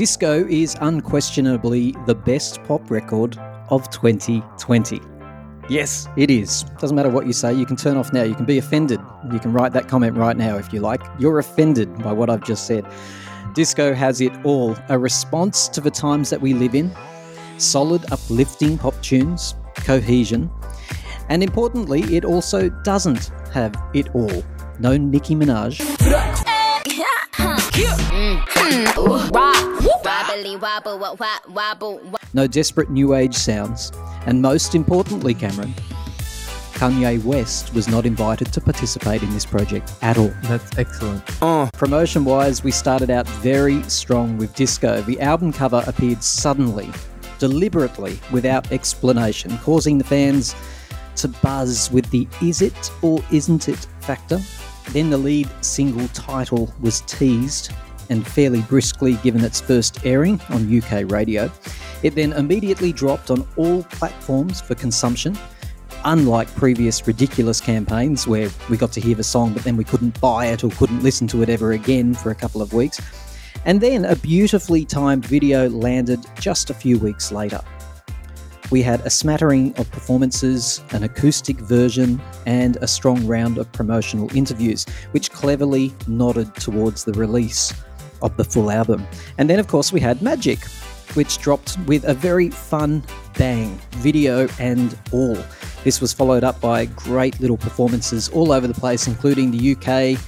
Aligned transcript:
Disco 0.00 0.46
is 0.48 0.78
unquestionably 0.80 1.94
the 2.06 2.14
best 2.14 2.64
pop 2.64 2.90
record 2.90 3.36
of 3.68 3.90
2020. 3.90 4.98
Yes, 5.68 6.08
it 6.16 6.30
is. 6.30 6.62
Doesn't 6.78 6.96
matter 6.96 7.10
what 7.10 7.26
you 7.26 7.34
say, 7.34 7.52
you 7.52 7.66
can 7.66 7.76
turn 7.76 7.98
off 7.98 8.10
now. 8.10 8.22
You 8.22 8.34
can 8.34 8.46
be 8.46 8.56
offended. 8.56 8.98
You 9.30 9.38
can 9.38 9.52
write 9.52 9.74
that 9.74 9.88
comment 9.88 10.16
right 10.16 10.38
now 10.38 10.56
if 10.56 10.72
you 10.72 10.80
like. 10.80 11.02
You're 11.18 11.38
offended 11.38 11.98
by 11.98 12.12
what 12.12 12.30
I've 12.30 12.42
just 12.42 12.66
said. 12.66 12.86
Disco 13.52 13.92
has 13.92 14.22
it 14.22 14.32
all 14.42 14.74
a 14.88 14.98
response 14.98 15.68
to 15.68 15.82
the 15.82 15.90
times 15.90 16.30
that 16.30 16.40
we 16.40 16.54
live 16.54 16.74
in, 16.74 16.90
solid, 17.58 18.10
uplifting 18.10 18.78
pop 18.78 18.98
tunes, 19.02 19.54
cohesion, 19.74 20.50
and 21.28 21.42
importantly, 21.42 22.00
it 22.04 22.24
also 22.24 22.70
doesn't 22.70 23.30
have 23.52 23.76
it 23.92 24.08
all. 24.14 24.42
No 24.78 24.96
Nicki 24.96 25.34
Minaj. 25.34 25.76
Mm. 28.10 28.36
Mm. 28.44 29.69
No 32.34 32.46
desperate 32.46 32.88
new 32.88 33.14
age 33.14 33.34
sounds. 33.34 33.90
And 34.26 34.40
most 34.40 34.74
importantly, 34.76 35.34
Cameron, 35.34 35.74
Kanye 36.74 37.22
West 37.24 37.74
was 37.74 37.88
not 37.88 38.06
invited 38.06 38.52
to 38.52 38.60
participate 38.60 39.22
in 39.22 39.30
this 39.34 39.44
project 39.44 39.92
at 40.02 40.18
all. 40.18 40.32
That's 40.44 40.78
excellent. 40.78 41.22
Oh. 41.42 41.68
Promotion 41.72 42.24
wise, 42.24 42.62
we 42.62 42.70
started 42.70 43.10
out 43.10 43.26
very 43.28 43.82
strong 43.84 44.38
with 44.38 44.54
disco. 44.54 45.02
The 45.02 45.20
album 45.20 45.52
cover 45.52 45.82
appeared 45.86 46.22
suddenly, 46.22 46.90
deliberately, 47.38 48.20
without 48.30 48.70
explanation, 48.70 49.58
causing 49.58 49.98
the 49.98 50.04
fans 50.04 50.54
to 51.16 51.28
buzz 51.28 51.90
with 51.90 52.08
the 52.10 52.28
is 52.40 52.62
it 52.62 52.92
or 53.02 53.20
isn't 53.32 53.68
it 53.68 53.86
factor. 54.00 54.38
Then 54.92 55.10
the 55.10 55.18
lead 55.18 55.50
single 55.60 56.08
title 56.08 56.72
was 56.80 57.00
teased 57.02 57.72
and 58.10 58.26
fairly 58.26 58.60
briskly 58.62 59.14
given 59.22 59.42
its 59.42 59.60
first 59.60 60.04
airing 60.04 60.40
on 60.50 60.78
UK 60.78 61.10
radio. 61.10 61.50
It 62.02 62.14
then 62.14 62.32
immediately 62.32 62.92
dropped 62.92 63.30
on 63.30 63.46
all 63.56 63.84
platforms 63.84 64.60
for 64.60 64.74
consumption, 64.74 65.38
unlike 66.04 66.52
previous 66.54 67.06
ridiculous 67.06 67.60
campaigns 67.60 68.26
where 68.26 68.50
we 68.68 68.76
got 68.76 68.92
to 68.92 69.00
hear 69.00 69.14
the 69.14 69.24
song 69.24 69.52
but 69.52 69.62
then 69.64 69.76
we 69.76 69.84
couldn't 69.84 70.20
buy 70.20 70.46
it 70.46 70.64
or 70.64 70.70
couldn't 70.70 71.02
listen 71.02 71.26
to 71.28 71.42
it 71.42 71.48
ever 71.48 71.72
again 71.72 72.12
for 72.14 72.30
a 72.30 72.34
couple 72.34 72.60
of 72.60 72.72
weeks. 72.72 73.00
And 73.64 73.80
then 73.80 74.04
a 74.06 74.16
beautifully 74.16 74.84
timed 74.84 75.24
video 75.24 75.68
landed 75.68 76.20
just 76.40 76.70
a 76.70 76.74
few 76.74 76.98
weeks 76.98 77.30
later. 77.30 77.60
We 78.70 78.82
had 78.82 79.00
a 79.00 79.10
smattering 79.10 79.76
of 79.78 79.90
performances, 79.90 80.82
an 80.92 81.02
acoustic 81.02 81.58
version, 81.58 82.22
and 82.46 82.76
a 82.76 82.86
strong 82.86 83.26
round 83.26 83.58
of 83.58 83.70
promotional 83.72 84.34
interviews, 84.34 84.86
which 85.10 85.32
cleverly 85.32 85.92
nodded 86.06 86.54
towards 86.54 87.02
the 87.04 87.12
release 87.14 87.74
of 88.22 88.36
the 88.36 88.44
full 88.44 88.70
album. 88.70 89.06
And 89.38 89.48
then, 89.48 89.58
of 89.58 89.68
course, 89.68 89.92
we 89.92 90.00
had 90.00 90.22
Magic, 90.22 90.58
which 91.14 91.38
dropped 91.38 91.78
with 91.86 92.04
a 92.04 92.14
very 92.14 92.50
fun 92.50 93.02
bang, 93.36 93.80
video 93.92 94.48
and 94.58 94.98
all. 95.12 95.38
This 95.84 96.00
was 96.00 96.12
followed 96.12 96.44
up 96.44 96.60
by 96.60 96.86
great 96.86 97.40
little 97.40 97.56
performances 97.56 98.28
all 98.28 98.52
over 98.52 98.66
the 98.66 98.74
place, 98.74 99.06
including 99.06 99.50
the 99.50 99.72
UK 99.72 100.20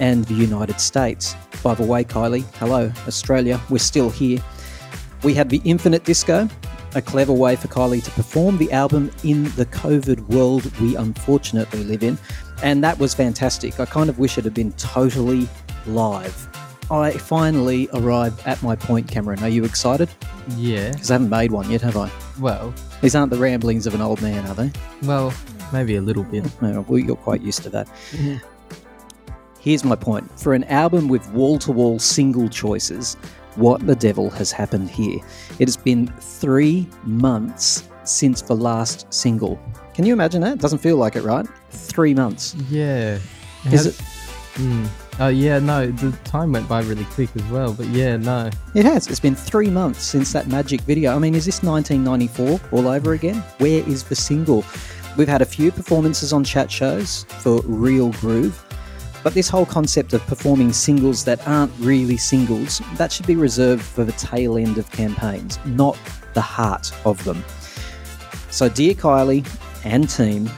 and 0.00 0.24
the 0.24 0.34
United 0.34 0.80
States. 0.80 1.34
By 1.62 1.74
the 1.74 1.84
way, 1.84 2.04
Kylie, 2.04 2.44
hello, 2.56 2.92
Australia, 3.06 3.60
we're 3.70 3.78
still 3.78 4.10
here. 4.10 4.40
We 5.22 5.34
had 5.34 5.48
the 5.48 5.62
Infinite 5.64 6.04
Disco, 6.04 6.48
a 6.94 7.02
clever 7.02 7.32
way 7.32 7.56
for 7.56 7.68
Kylie 7.68 8.02
to 8.02 8.10
perform 8.10 8.58
the 8.58 8.70
album 8.72 9.10
in 9.24 9.44
the 9.54 9.66
COVID 9.66 10.28
world 10.28 10.70
we 10.80 10.96
unfortunately 10.96 11.84
live 11.84 12.02
in, 12.02 12.18
and 12.62 12.82
that 12.84 12.98
was 12.98 13.14
fantastic. 13.14 13.78
I 13.80 13.86
kind 13.86 14.10
of 14.10 14.18
wish 14.18 14.38
it 14.38 14.44
had 14.44 14.54
been 14.54 14.72
totally 14.72 15.48
live. 15.86 16.48
I 16.92 17.12
finally 17.12 17.88
arrived 17.94 18.42
at 18.46 18.62
my 18.62 18.76
point, 18.76 19.08
Cameron. 19.08 19.42
Are 19.42 19.48
you 19.48 19.64
excited? 19.64 20.10
Yeah. 20.56 20.90
Because 20.92 21.10
I 21.10 21.14
haven't 21.14 21.30
made 21.30 21.50
one 21.50 21.70
yet, 21.70 21.80
have 21.80 21.96
I? 21.96 22.10
Well, 22.38 22.74
These 23.00 23.14
aren't 23.14 23.30
the 23.30 23.38
ramblings 23.38 23.86
of 23.86 23.94
an 23.94 24.00
old 24.02 24.20
man, 24.20 24.46
are 24.46 24.54
they? 24.54 24.70
well, 25.02 25.32
maybe 25.72 25.96
a 25.96 26.02
little 26.02 26.24
bit. 26.24 26.44
No, 26.62 26.82
well, 26.88 26.98
you're 26.98 27.16
quite 27.16 27.40
used 27.40 27.62
to 27.62 27.70
that. 27.70 27.88
Here's 29.58 29.84
my 29.84 29.96
point. 29.96 30.28
For 30.38 30.54
an 30.54 30.64
album 30.64 31.08
with 31.08 31.26
wall 31.30 31.58
to 31.60 31.72
wall 31.72 31.98
single 31.98 32.48
choices, 32.48 33.14
what 33.56 33.86
the 33.86 33.94
devil 33.94 34.28
has 34.30 34.50
happened 34.52 34.90
here? 34.90 35.18
It 35.58 35.68
has 35.68 35.76
been 35.76 36.08
three 36.20 36.88
months 37.04 37.88
since 38.04 38.42
the 38.42 38.54
last 38.56 39.12
single. 39.12 39.58
Can 39.94 40.04
you 40.04 40.12
imagine 40.12 40.40
that? 40.42 40.58
Doesn't 40.58 40.80
feel 40.80 40.96
like 40.96 41.16
it, 41.16 41.22
right? 41.22 41.46
Three 41.70 42.12
months. 42.14 42.54
Yeah. 42.68 43.18
Is 43.66 43.72
Has- 43.72 43.86
it? 43.86 43.94
Mm. 44.54 44.88
Oh 45.20 45.28
yeah, 45.28 45.58
no, 45.58 45.86
the 45.86 46.16
time 46.24 46.52
went 46.52 46.68
by 46.68 46.82
really 46.82 47.04
quick 47.04 47.30
as 47.36 47.44
well. 47.44 47.72
But 47.74 47.86
yeah, 47.88 48.16
no. 48.16 48.50
It 48.74 48.84
has. 48.84 49.08
It's 49.08 49.20
been 49.20 49.34
three 49.34 49.68
months 49.68 50.02
since 50.02 50.32
that 50.32 50.48
magic 50.48 50.80
video. 50.82 51.14
I 51.14 51.18
mean, 51.18 51.34
is 51.34 51.44
this 51.44 51.62
1994 51.62 52.60
all 52.72 52.88
over 52.88 53.12
again? 53.12 53.36
Where 53.58 53.86
is 53.88 54.04
the 54.04 54.16
single? 54.16 54.64
We've 55.16 55.28
had 55.28 55.42
a 55.42 55.46
few 55.46 55.70
performances 55.70 56.32
on 56.32 56.42
chat 56.42 56.70
shows 56.70 57.24
for 57.24 57.60
Real 57.66 58.10
Groove, 58.12 58.64
but 59.22 59.34
this 59.34 59.48
whole 59.48 59.66
concept 59.66 60.14
of 60.14 60.26
performing 60.26 60.72
singles 60.72 61.24
that 61.24 61.46
aren't 61.46 61.72
really 61.78 62.16
singles, 62.16 62.80
that 62.94 63.12
should 63.12 63.26
be 63.26 63.36
reserved 63.36 63.82
for 63.82 64.04
the 64.04 64.12
tail 64.12 64.56
end 64.56 64.78
of 64.78 64.90
campaigns, 64.90 65.58
not 65.66 65.98
the 66.32 66.40
heart 66.40 66.92
of 67.04 67.22
them. 67.24 67.44
So, 68.50 68.70
dear 68.70 68.94
Kylie 68.94 69.46
and 69.84 70.08
team, 70.08 70.50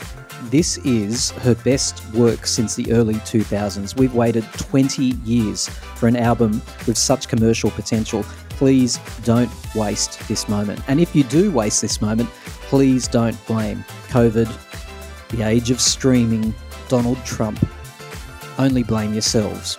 this 0.50 0.78
is 0.78 1.30
her 1.30 1.54
best 1.54 2.04
work 2.12 2.46
since 2.46 2.74
the 2.74 2.92
early 2.92 3.14
2000s. 3.14 3.96
We've 3.96 4.14
waited 4.14 4.44
20 4.52 5.02
years 5.24 5.68
for 5.68 6.06
an 6.06 6.16
album 6.16 6.62
with 6.86 6.96
such 6.96 7.28
commercial 7.28 7.70
potential. 7.70 8.22
Please 8.50 8.98
don't 9.24 9.50
waste 9.74 10.26
this 10.28 10.48
moment. 10.48 10.80
And 10.88 11.00
if 11.00 11.14
you 11.14 11.24
do 11.24 11.50
waste 11.50 11.82
this 11.82 12.00
moment, 12.00 12.28
please 12.62 13.08
don't 13.08 13.36
blame 13.46 13.84
COVID, 14.08 14.48
the 15.30 15.42
age 15.42 15.70
of 15.70 15.80
streaming, 15.80 16.54
Donald 16.88 17.22
Trump. 17.24 17.66
Only 18.58 18.82
blame 18.82 19.12
yourselves. 19.12 19.78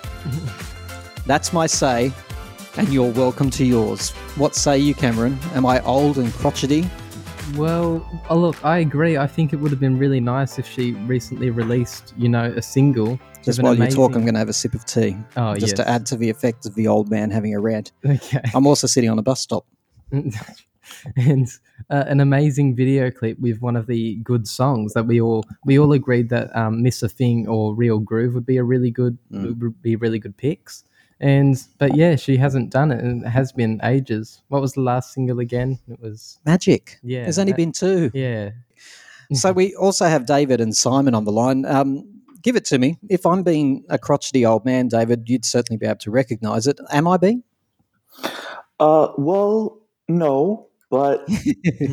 That's 1.25 1.53
my 1.53 1.65
say, 1.67 2.11
and 2.77 2.93
you're 2.93 3.11
welcome 3.11 3.49
to 3.51 3.65
yours. 3.65 4.11
What 4.35 4.55
say 4.55 4.77
you, 4.77 4.93
Cameron? 4.93 5.39
Am 5.53 5.65
I 5.65 5.81
old 5.81 6.17
and 6.17 6.31
crotchety? 6.33 6.89
Well, 7.53 8.03
oh, 8.29 8.37
look, 8.37 8.63
I 8.65 8.79
agree. 8.79 9.17
I 9.17 9.27
think 9.27 9.53
it 9.53 9.57
would 9.57 9.71
have 9.71 9.79
been 9.79 9.97
really 9.97 10.19
nice 10.19 10.57
if 10.57 10.67
she 10.67 10.93
recently 10.93 11.51
released, 11.51 12.13
you 12.17 12.27
know, 12.27 12.45
a 12.45 12.61
single. 12.61 13.19
Just 13.43 13.61
while 13.61 13.75
you 13.75 13.87
talk, 13.87 14.15
I'm 14.15 14.23
going 14.23 14.33
to 14.33 14.39
have 14.39 14.49
a 14.49 14.53
sip 14.53 14.73
of 14.73 14.83
tea. 14.85 15.15
Oh, 15.37 15.55
just 15.55 15.75
to 15.75 15.87
add 15.87 16.05
to 16.07 16.17
the 16.17 16.29
effect 16.29 16.65
of 16.65 16.73
the 16.75 16.87
old 16.87 17.09
man 17.09 17.29
having 17.29 17.53
a 17.53 17.59
rant. 17.59 17.91
Okay. 18.05 18.41
I'm 18.53 18.65
also 18.65 18.87
sitting 18.87 19.09
on 19.09 19.19
a 19.19 19.21
bus 19.21 19.41
stop. 19.41 19.65
and 20.11 21.47
uh, 21.89 22.03
an 22.07 22.19
amazing 22.19 22.75
video 22.75 23.11
clip 23.11 23.39
with 23.39 23.61
one 23.61 23.75
of 23.75 23.87
the 23.87 24.15
good 24.17 24.47
songs 24.47 24.93
that 24.93 25.05
we 25.05 25.19
all 25.21 25.45
we 25.65 25.79
all 25.79 25.91
agreed 25.91 26.29
that 26.29 26.55
um, 26.55 26.81
"Miss 26.83 27.01
a 27.03 27.09
Thing" 27.09 27.47
or 27.47 27.73
"Real 27.75 27.99
Groove" 27.99 28.33
would 28.33 28.45
be 28.45 28.57
a 28.57 28.63
really 28.63 28.91
good 28.91 29.17
Mm. 29.31 29.59
would 29.59 29.81
be 29.81 29.95
really 29.95 30.19
good 30.19 30.37
picks. 30.37 30.83
And 31.19 31.55
but 31.77 31.95
yeah, 31.95 32.15
she 32.17 32.37
hasn't 32.37 32.71
done 32.71 32.91
it, 32.91 33.01
and 33.03 33.23
it 33.23 33.29
has 33.29 33.51
been 33.53 33.79
ages. 33.83 34.41
What 34.49 34.61
was 34.61 34.73
the 34.73 34.81
last 34.81 35.13
single 35.13 35.39
again? 35.39 35.79
It 35.87 35.99
was 35.99 36.39
Magic. 36.45 36.99
yeah. 37.03 37.23
There's 37.23 37.39
only 37.39 37.53
that- 37.53 37.57
been 37.57 37.71
two. 37.71 38.11
yeah. 38.13 38.51
So 39.33 39.51
we 39.51 39.73
also 39.75 40.05
have 40.05 40.25
David 40.27 40.61
and 40.61 40.75
Simon 40.75 41.15
on 41.15 41.23
the 41.23 41.31
line. 41.31 41.65
Um, 41.65 42.21
give 42.43 42.55
it 42.55 42.63
to 42.65 42.77
me. 42.77 42.99
If 43.09 43.25
I'm 43.25 43.41
being 43.41 43.83
a 43.89 43.97
crotchety 43.97 44.45
old 44.45 44.65
man, 44.65 44.87
David, 44.87 45.27
you'd 45.27 45.45
certainly 45.45 45.77
be 45.77 45.87
able 45.87 45.97
to 45.99 46.11
recognise 46.11 46.67
it. 46.67 46.79
Am 46.91 47.07
I 47.07 47.17
being? 47.17 47.43
Uh, 48.79 49.07
well, 49.17 49.79
no, 50.07 50.67
but 50.91 51.27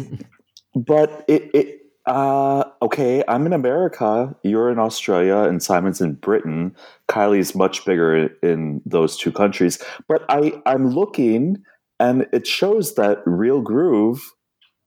but 0.74 1.24
it 1.28 1.50
it 1.54 1.81
uh 2.06 2.64
okay. 2.80 3.22
I'm 3.28 3.46
in 3.46 3.52
America. 3.52 4.34
You're 4.42 4.70
in 4.70 4.78
Australia, 4.78 5.38
and 5.38 5.62
Simon's 5.62 6.00
in 6.00 6.14
Britain. 6.14 6.74
Kylie's 7.08 7.54
much 7.54 7.84
bigger 7.84 8.28
in 8.42 8.80
those 8.84 9.16
two 9.16 9.32
countries. 9.32 9.78
But 10.08 10.24
I 10.28 10.60
I'm 10.66 10.90
looking, 10.90 11.62
and 12.00 12.26
it 12.32 12.46
shows 12.46 12.94
that 12.94 13.22
Real 13.24 13.60
Groove 13.60 14.20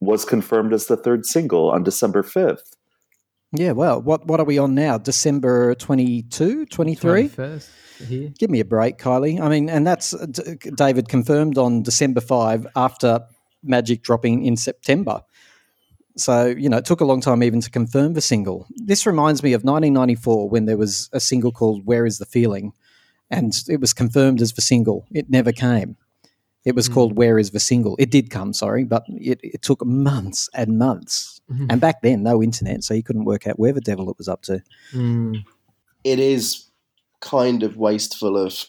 was 0.01 0.25
confirmed 0.25 0.73
as 0.73 0.87
the 0.87 0.97
third 0.97 1.25
single 1.25 1.69
on 1.71 1.83
December 1.83 2.23
fifth. 2.23 2.75
Yeah, 3.57 3.71
well, 3.71 4.01
what, 4.01 4.25
what 4.27 4.39
are 4.39 4.45
we 4.45 4.57
on 4.57 4.75
now? 4.75 4.97
December 4.97 5.75
22, 5.75 6.65
23? 6.65 7.27
First 7.29 7.69
here. 8.05 8.33
Give 8.37 8.49
me 8.49 8.59
a 8.59 8.65
break, 8.65 8.97
Kylie. 8.97 9.39
I 9.39 9.49
mean, 9.49 9.69
and 9.69 9.87
that's 9.87 10.13
uh, 10.13 10.25
D- 10.25 10.57
David 10.75 11.07
confirmed 11.07 11.57
on 11.57 11.83
December 11.83 12.21
5 12.21 12.67
after 12.75 13.21
Magic 13.63 14.03
dropping 14.03 14.45
in 14.45 14.57
September. 14.57 15.21
So, 16.17 16.45
you 16.47 16.69
know, 16.69 16.77
it 16.77 16.85
took 16.85 17.01
a 17.01 17.05
long 17.05 17.19
time 17.21 17.43
even 17.43 17.59
to 17.61 17.69
confirm 17.69 18.13
the 18.13 18.21
single. 18.21 18.67
This 18.75 19.05
reminds 19.05 19.43
me 19.43 19.53
of 19.53 19.63
1994 19.63 20.49
when 20.49 20.65
there 20.65 20.77
was 20.77 21.09
a 21.11 21.19
single 21.19 21.51
called 21.51 21.85
Where 21.85 22.05
is 22.05 22.19
the 22.19 22.25
Feeling? 22.25 22.71
And 23.29 23.53
it 23.67 23.81
was 23.81 23.91
confirmed 23.93 24.41
as 24.41 24.53
the 24.53 24.61
single. 24.61 25.05
It 25.11 25.29
never 25.29 25.51
came. 25.51 25.97
It 26.63 26.73
was 26.75 26.87
Mm. 26.89 26.93
called 26.93 27.17
Where 27.17 27.37
is 27.37 27.51
the 27.51 27.59
Single? 27.59 27.95
It 27.99 28.09
did 28.09 28.29
come, 28.31 28.51
sorry, 28.53 28.85
but 28.85 29.03
it, 29.07 29.39
it 29.43 29.61
took 29.61 29.85
months 29.85 30.49
and 30.55 30.79
months. 30.79 31.39
Mhm. 31.51 31.67
And 31.69 31.79
back 31.81 32.01
then, 32.01 32.23
no 32.23 32.41
internet, 32.41 32.83
so 32.83 32.93
you 32.95 33.03
couldn't 33.03 33.25
work 33.25 33.45
out 33.45 33.59
where 33.59 33.71
the 33.73 33.81
devil 33.81 34.09
it 34.09 34.17
was 34.17 34.27
up 34.27 34.41
to. 34.43 34.61
Mm. 34.91 35.43
it 36.03 36.19
is 36.19 36.65
kind 37.19 37.61
of 37.63 37.77
wasteful 37.77 38.37
of 38.37 38.65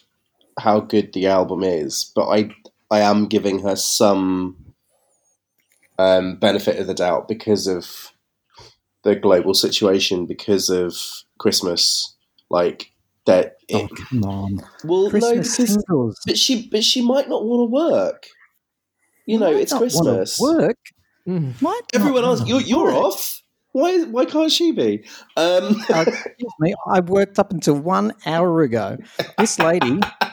how 0.59 0.79
good 0.79 1.13
the 1.13 1.27
album 1.27 1.63
is, 1.63 2.11
but 2.15 2.27
I 2.27 2.49
I 2.91 2.99
am 3.01 3.27
giving 3.27 3.59
her 3.59 3.75
some 3.75 4.55
um, 5.97 6.35
benefit 6.37 6.79
of 6.79 6.87
the 6.87 6.93
doubt 6.93 7.27
because 7.27 7.67
of 7.67 8.11
the 9.03 9.15
global 9.15 9.53
situation, 9.53 10.25
because 10.25 10.69
of 10.69 10.95
Christmas. 11.39 12.15
Like 12.49 12.91
that. 13.25 13.57
Oh, 13.73 13.87
come 13.89 14.23
on. 14.23 14.59
well, 14.85 15.09
Christmas 15.09 15.23
no, 15.59 15.63
because 15.65 15.73
singles. 15.73 16.19
but 16.25 16.37
she 16.37 16.67
but 16.69 16.83
she 16.83 17.01
might 17.01 17.27
not 17.27 17.43
want 17.45 17.67
to 17.69 17.73
work. 17.73 18.27
You 19.25 19.37
know, 19.39 19.51
Might 19.51 19.61
it's 19.61 19.71
not 19.73 19.79
Christmas. 19.81 20.39
Work. 20.39 20.77
Mm. 21.27 21.61
Might 21.61 21.81
Everyone 21.93 22.21
not 22.21 22.27
else, 22.39 22.47
you're, 22.47 22.61
you're 22.61 22.85
work. 22.85 22.95
off. 22.95 23.41
Why 23.73 24.03
why 24.05 24.23
can't 24.23 24.49
she 24.51 24.71
be? 24.71 25.03
Um, 25.35 25.75
Uh, 25.93 26.05
excuse 26.07 26.53
me, 26.61 26.73
I 26.89 27.01
worked 27.01 27.37
up 27.37 27.51
until 27.51 27.75
one 27.75 28.13
hour 28.25 28.61
ago. 28.61 28.97
This 29.37 29.59
lady 29.59 29.99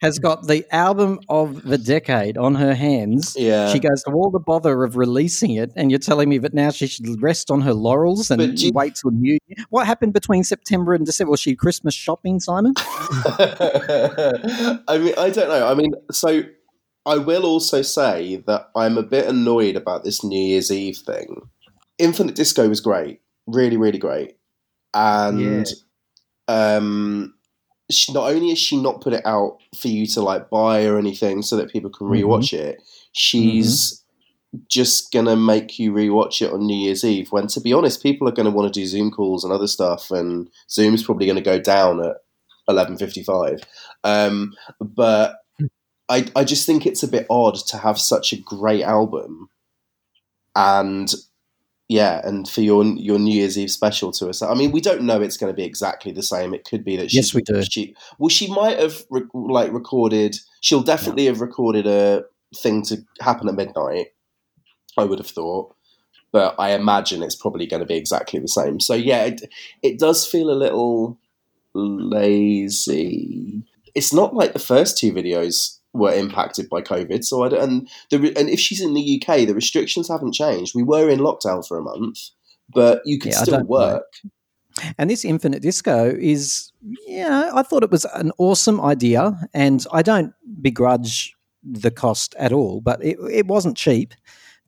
has 0.00 0.18
got 0.20 0.46
the 0.46 0.64
album 0.72 1.18
of 1.28 1.64
the 1.64 1.76
decade 1.78 2.38
on 2.38 2.54
her 2.54 2.72
hands. 2.74 3.34
yeah. 3.38 3.72
She 3.72 3.80
goes 3.80 4.02
to 4.04 4.12
all 4.12 4.30
the 4.30 4.38
bother 4.38 4.84
of 4.84 4.96
releasing 4.96 5.54
it, 5.54 5.72
and 5.74 5.90
you're 5.90 5.98
telling 5.98 6.28
me 6.28 6.38
that 6.38 6.54
now 6.54 6.70
she 6.70 6.86
should 6.86 7.20
rest 7.20 7.50
on 7.50 7.62
her 7.62 7.74
laurels 7.74 8.30
and 8.30 8.60
you- 8.60 8.70
wait 8.72 8.94
till 8.94 9.10
New 9.10 9.38
Year. 9.48 9.64
What 9.70 9.86
happened 9.86 10.12
between 10.12 10.44
September 10.44 10.94
and 10.94 11.04
December? 11.04 11.32
Was 11.32 11.40
she 11.40 11.56
Christmas 11.56 11.94
shopping, 11.94 12.38
Simon? 12.38 12.74
I 12.76 13.58
mean, 15.00 15.14
I 15.18 15.30
don't 15.30 15.48
know. 15.48 15.66
I 15.66 15.74
mean, 15.74 15.92
so 16.12 16.42
I 17.06 17.16
will 17.18 17.44
also 17.44 17.82
say 17.82 18.36
that 18.46 18.70
I'm 18.76 18.98
a 18.98 19.02
bit 19.02 19.26
annoyed 19.26 19.74
about 19.76 20.04
this 20.04 20.22
New 20.22 20.38
Year's 20.40 20.70
Eve 20.70 20.98
thing. 20.98 21.48
Infinite 21.98 22.36
Disco 22.36 22.68
was 22.68 22.80
great, 22.80 23.20
really, 23.46 23.76
really 23.76 23.98
great, 23.98 24.36
and 24.94 25.66
um, 26.46 27.34
she, 27.90 28.12
not 28.12 28.30
only 28.30 28.50
has 28.50 28.58
she 28.58 28.76
not 28.76 29.00
put 29.00 29.12
it 29.12 29.24
out 29.24 29.58
for 29.76 29.88
you 29.88 30.06
to 30.06 30.20
like 30.20 30.50
buy 30.50 30.84
or 30.84 30.98
anything 30.98 31.42
so 31.42 31.56
that 31.56 31.70
people 31.70 31.90
can 31.90 32.06
mm-hmm. 32.06 32.24
rewatch 32.24 32.52
it, 32.52 32.82
she's 33.12 34.02
mm-hmm. 34.54 34.64
just 34.68 35.12
gonna 35.12 35.36
make 35.36 35.78
you 35.78 35.92
rewatch 35.92 36.42
it 36.42 36.52
on 36.52 36.66
New 36.66 36.76
Year's 36.76 37.04
Eve. 37.04 37.32
When, 37.32 37.46
to 37.48 37.60
be 37.60 37.72
honest, 37.72 38.02
people 38.02 38.28
are 38.28 38.32
going 38.32 38.46
to 38.46 38.50
want 38.50 38.72
to 38.72 38.80
do 38.80 38.86
Zoom 38.86 39.10
calls 39.10 39.44
and 39.44 39.52
other 39.52 39.66
stuff, 39.66 40.10
and 40.10 40.48
Zoom's 40.70 41.02
probably 41.02 41.26
going 41.26 41.36
to 41.36 41.42
go 41.42 41.58
down 41.58 42.04
at 42.04 42.16
eleven 42.68 42.96
fifty-five. 42.96 43.62
Um, 44.04 44.54
but 44.80 45.36
hmm. 45.58 45.66
I, 46.08 46.26
I 46.36 46.44
just 46.44 46.66
think 46.66 46.86
it's 46.86 47.02
a 47.02 47.08
bit 47.08 47.26
odd 47.30 47.56
to 47.68 47.78
have 47.78 47.98
such 47.98 48.32
a 48.32 48.40
great 48.40 48.82
album, 48.82 49.48
and 50.54 51.12
yeah, 51.88 52.20
and 52.22 52.46
for 52.46 52.60
your 52.60 52.84
your 52.84 53.18
New 53.18 53.34
Year's 53.34 53.58
Eve 53.58 53.70
special 53.70 54.12
to 54.12 54.28
us. 54.28 54.42
I 54.42 54.54
mean, 54.54 54.72
we 54.72 54.80
don't 54.82 55.02
know 55.02 55.22
it's 55.22 55.38
going 55.38 55.50
to 55.50 55.56
be 55.56 55.64
exactly 55.64 56.12
the 56.12 56.22
same. 56.22 56.52
It 56.52 56.64
could 56.64 56.84
be 56.84 56.96
that 56.98 57.14
Yes, 57.14 57.32
we 57.32 57.40
do. 57.40 57.62
She 57.62 57.96
well, 58.18 58.28
she 58.28 58.52
might 58.52 58.78
have 58.78 59.04
re- 59.10 59.22
like 59.32 59.72
recorded. 59.72 60.36
She'll 60.60 60.82
definitely 60.82 61.24
have 61.26 61.40
recorded 61.40 61.86
a 61.86 62.24
thing 62.54 62.82
to 62.84 62.98
happen 63.20 63.48
at 63.48 63.54
midnight. 63.54 64.08
I 64.98 65.04
would 65.04 65.18
have 65.18 65.28
thought, 65.28 65.74
but 66.30 66.54
I 66.58 66.72
imagine 66.72 67.22
it's 67.22 67.36
probably 67.36 67.66
going 67.66 67.80
to 67.80 67.86
be 67.86 67.96
exactly 67.96 68.38
the 68.38 68.48
same. 68.48 68.80
So 68.80 68.94
yeah, 68.94 69.24
it 69.24 69.42
it 69.82 69.98
does 69.98 70.26
feel 70.26 70.50
a 70.50 70.52
little 70.52 71.18
lazy. 71.72 73.62
It's 73.94 74.12
not 74.12 74.34
like 74.34 74.52
the 74.52 74.58
first 74.58 74.98
two 74.98 75.12
videos 75.12 75.77
were 75.92 76.12
impacted 76.12 76.68
by 76.68 76.82
COVID. 76.82 77.24
So 77.24 77.42
I 77.44 77.48
don't, 77.48 77.62
and 77.62 77.88
the 78.10 78.32
and 78.38 78.48
if 78.48 78.60
she's 78.60 78.80
in 78.80 78.94
the 78.94 79.22
UK, 79.22 79.46
the 79.46 79.54
restrictions 79.54 80.08
haven't 80.08 80.34
changed. 80.34 80.74
We 80.74 80.82
were 80.82 81.08
in 81.08 81.20
lockdown 81.20 81.66
for 81.66 81.78
a 81.78 81.82
month, 81.82 82.18
but 82.72 83.02
you 83.04 83.18
could 83.18 83.32
Yeah, 83.32 83.42
still 83.42 83.58
don't 83.58 83.70
know. 83.70 83.76
work. 83.76 84.04
And 84.96 85.10
this 85.10 85.24
Infinite 85.24 85.60
Disco 85.62 86.14
is, 86.16 86.70
yeah, 87.06 87.50
I 87.52 87.62
thought 87.62 87.82
it 87.82 87.90
was 87.90 88.04
an 88.14 88.30
awesome 88.38 88.80
idea, 88.80 89.36
and 89.52 89.84
I 89.92 90.02
don't 90.02 90.32
begrudge 90.62 91.34
the 91.64 91.90
cost 91.90 92.34
at 92.38 92.52
all, 92.52 92.80
but 92.80 93.02
it, 93.04 93.18
it 93.30 93.46
wasn't 93.46 93.76
cheap 93.76 94.14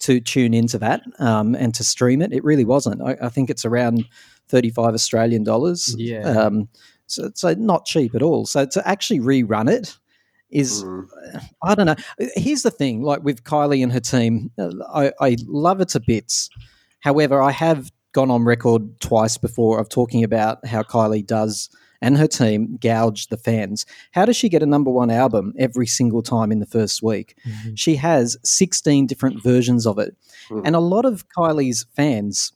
to 0.01 0.19
tune 0.19 0.55
into 0.55 0.79
that 0.79 1.03
um, 1.19 1.55
and 1.55 1.75
to 1.75 1.85
stream 1.85 2.23
it. 2.23 2.33
It 2.33 2.43
really 2.43 2.65
wasn't. 2.65 3.03
I, 3.03 3.17
I 3.23 3.29
think 3.29 3.51
it's 3.51 3.65
around 3.65 4.05
35 4.49 4.95
Australian 4.95 5.45
dollars. 5.45 5.95
Yeah. 5.97 6.23
Um, 6.23 6.69
so, 7.07 7.31
so 7.35 7.55
not 7.55 7.85
cheap 7.85 8.15
at 8.15 8.23
all. 8.23 8.47
So 8.47 8.65
to 8.67 8.89
actually 8.89 9.21
rerun 9.21 9.71
it 9.71 9.97
is 10.51 10.85
Mm. 10.85 11.07
I 11.63 11.75
don't 11.75 11.87
know. 11.87 11.97
Here's 12.35 12.63
the 12.63 12.71
thing: 12.71 13.03
like 13.03 13.23
with 13.23 13.45
Kylie 13.45 13.83
and 13.83 13.93
her 13.93 14.01
team, 14.01 14.51
uh, 14.59 14.71
I, 14.93 15.13
I 15.21 15.37
love 15.47 15.79
her 15.79 15.85
to 15.87 16.01
bits. 16.01 16.49
However, 17.01 17.41
I 17.43 17.51
have 17.53 17.91
gone 18.13 18.31
on 18.31 18.45
record 18.45 19.01
twice 19.01 19.37
before 19.39 19.79
of 19.79 19.89
talking 19.89 20.25
about 20.25 20.67
how 20.67 20.83
Kylie 20.83 21.25
does 21.27 21.71
and 22.03 22.17
her 22.17 22.27
team 22.27 22.79
gouge 22.81 23.29
the 23.29 23.37
fans. 23.37 23.85
How 24.13 24.25
does 24.25 24.37
she 24.37 24.49
get 24.49 24.63
a 24.63 24.67
number 24.67 24.91
one 24.91 25.11
album 25.11 25.53
every 25.59 25.87
single 25.87 26.23
time 26.23 26.51
in 26.51 26.59
the 26.59 26.67
first 26.67 27.03
week? 27.03 27.37
Mhm. 27.47 27.79
She 27.79 27.95
has 27.97 28.37
16 28.43 29.07
different 29.07 29.43
versions 29.43 29.87
of 29.87 29.99
it. 29.99 30.17
Mhm. 30.49 30.63
And 30.65 30.75
a 30.75 30.81
lot 30.81 31.05
of 31.05 31.29
Kylie's 31.29 31.87
fans 31.95 32.53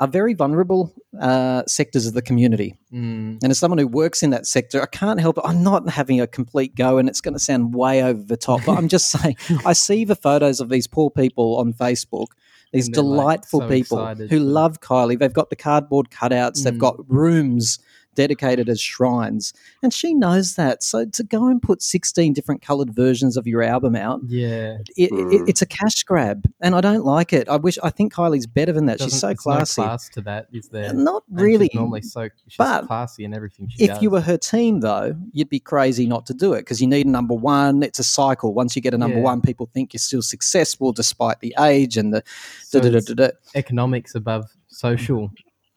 are 0.00 0.06
very 0.06 0.32
vulnerable 0.32 0.94
uh, 1.20 1.64
sectors 1.66 2.06
of 2.06 2.14
the 2.14 2.22
community. 2.22 2.76
Mm. 2.92 3.38
And 3.42 3.50
as 3.50 3.58
someone 3.58 3.78
who 3.78 3.88
works 3.88 4.22
in 4.22 4.30
that 4.30 4.46
sector, 4.46 4.80
I 4.80 4.86
can't 4.86 5.18
help 5.18 5.38
it. 5.38 5.44
I'm 5.44 5.62
not 5.64 5.88
having 5.88 6.20
a 6.20 6.26
complete 6.26 6.76
go, 6.76 6.98
and 6.98 7.08
it's 7.08 7.20
going 7.20 7.34
to 7.34 7.40
sound 7.40 7.74
way 7.74 8.02
over 8.02 8.22
the 8.22 8.36
top, 8.36 8.60
but 8.64 8.78
I'm 8.78 8.88
just 8.88 9.10
saying, 9.18 9.36
I 9.66 9.72
see 9.72 10.04
the 10.04 10.14
photos 10.14 10.60
of 10.60 10.68
these 10.68 10.86
poor 10.86 11.10
people 11.10 11.56
on 11.56 11.72
Facebook, 11.72 12.28
these 12.72 12.88
they're, 12.88 13.02
like, 13.02 13.40
delightful 13.40 13.60
so 13.60 13.68
people 13.68 13.98
excited 13.98 14.30
who 14.30 14.38
love 14.38 14.80
Kylie. 14.80 15.18
They've 15.18 15.32
got 15.32 15.50
the 15.50 15.56
cardboard 15.56 16.10
cutouts, 16.10 16.62
they've 16.62 16.74
Mm. 16.74 16.78
got 16.78 17.10
rooms 17.10 17.78
dedicated 18.18 18.68
as 18.68 18.80
shrines, 18.80 19.52
and 19.82 19.94
she 19.94 20.12
knows 20.12 20.56
that. 20.56 20.82
So 20.82 21.04
to 21.06 21.22
go 21.22 21.46
and 21.46 21.62
put 21.62 21.80
16 21.82 22.32
different 22.32 22.62
colored 22.62 22.92
versions 22.92 23.36
of 23.36 23.46
your 23.46 23.62
album 23.62 23.94
out, 23.94 24.20
Yeah. 24.26 24.78
it, 24.96 25.10
it, 25.10 25.10
Mm. 25.12 25.48
it's 25.48 25.62
a 25.62 25.66
cash 25.66 26.02
grab, 26.02 26.44
and 26.60 26.74
I 26.74 26.80
don't 26.80 27.04
like 27.04 27.32
it. 27.32 27.48
I 27.48 27.56
wish, 27.56 27.78
I 27.82 27.90
think 27.90 28.12
Kylie's 28.12 28.46
better 28.48 28.72
than 28.72 28.86
that. 28.86 28.98
She's 29.00 29.12
Doesn't- 29.12 29.20
so 29.20 29.28
it's 29.28 29.46
no 29.46 29.52
classy. 29.52 29.82
class 29.82 30.08
to 30.10 30.20
that, 30.22 30.48
is 30.52 30.68
there? 30.68 30.92
Not 30.92 31.22
really. 31.30 31.68
She's 31.68 31.76
normally 31.76 32.02
so 32.02 32.28
she's 32.48 32.56
but 32.58 32.86
classy 32.88 33.24
in 33.24 33.32
everything 33.34 33.68
she 33.68 33.84
if 33.84 33.90
does. 33.90 34.02
you 34.02 34.10
were 34.10 34.20
her 34.20 34.36
team, 34.36 34.80
though, 34.80 35.14
you'd 35.32 35.48
be 35.48 35.60
crazy 35.60 36.06
not 36.06 36.26
to 36.26 36.34
do 36.34 36.52
it 36.54 36.60
because 36.62 36.80
you 36.80 36.88
need 36.88 37.06
a 37.06 37.10
number 37.10 37.34
one. 37.34 37.82
It's 37.84 38.00
a 38.00 38.04
cycle. 38.04 38.52
Once 38.52 38.74
you 38.74 38.82
get 38.82 38.94
a 38.94 38.98
number 38.98 39.18
Yeah. 39.18 39.22
one, 39.30 39.40
people 39.40 39.70
think 39.72 39.92
you're 39.94 39.98
still 40.00 40.22
successful 40.22 40.92
despite 40.92 41.38
the 41.40 41.54
age 41.60 41.96
and 41.96 42.12
the. 42.12 42.22
So 42.64 42.80
da- 42.80 42.90
da- 42.98 43.14
da. 43.14 43.28
economics 43.54 44.14
above 44.16 44.44
social 44.68 45.30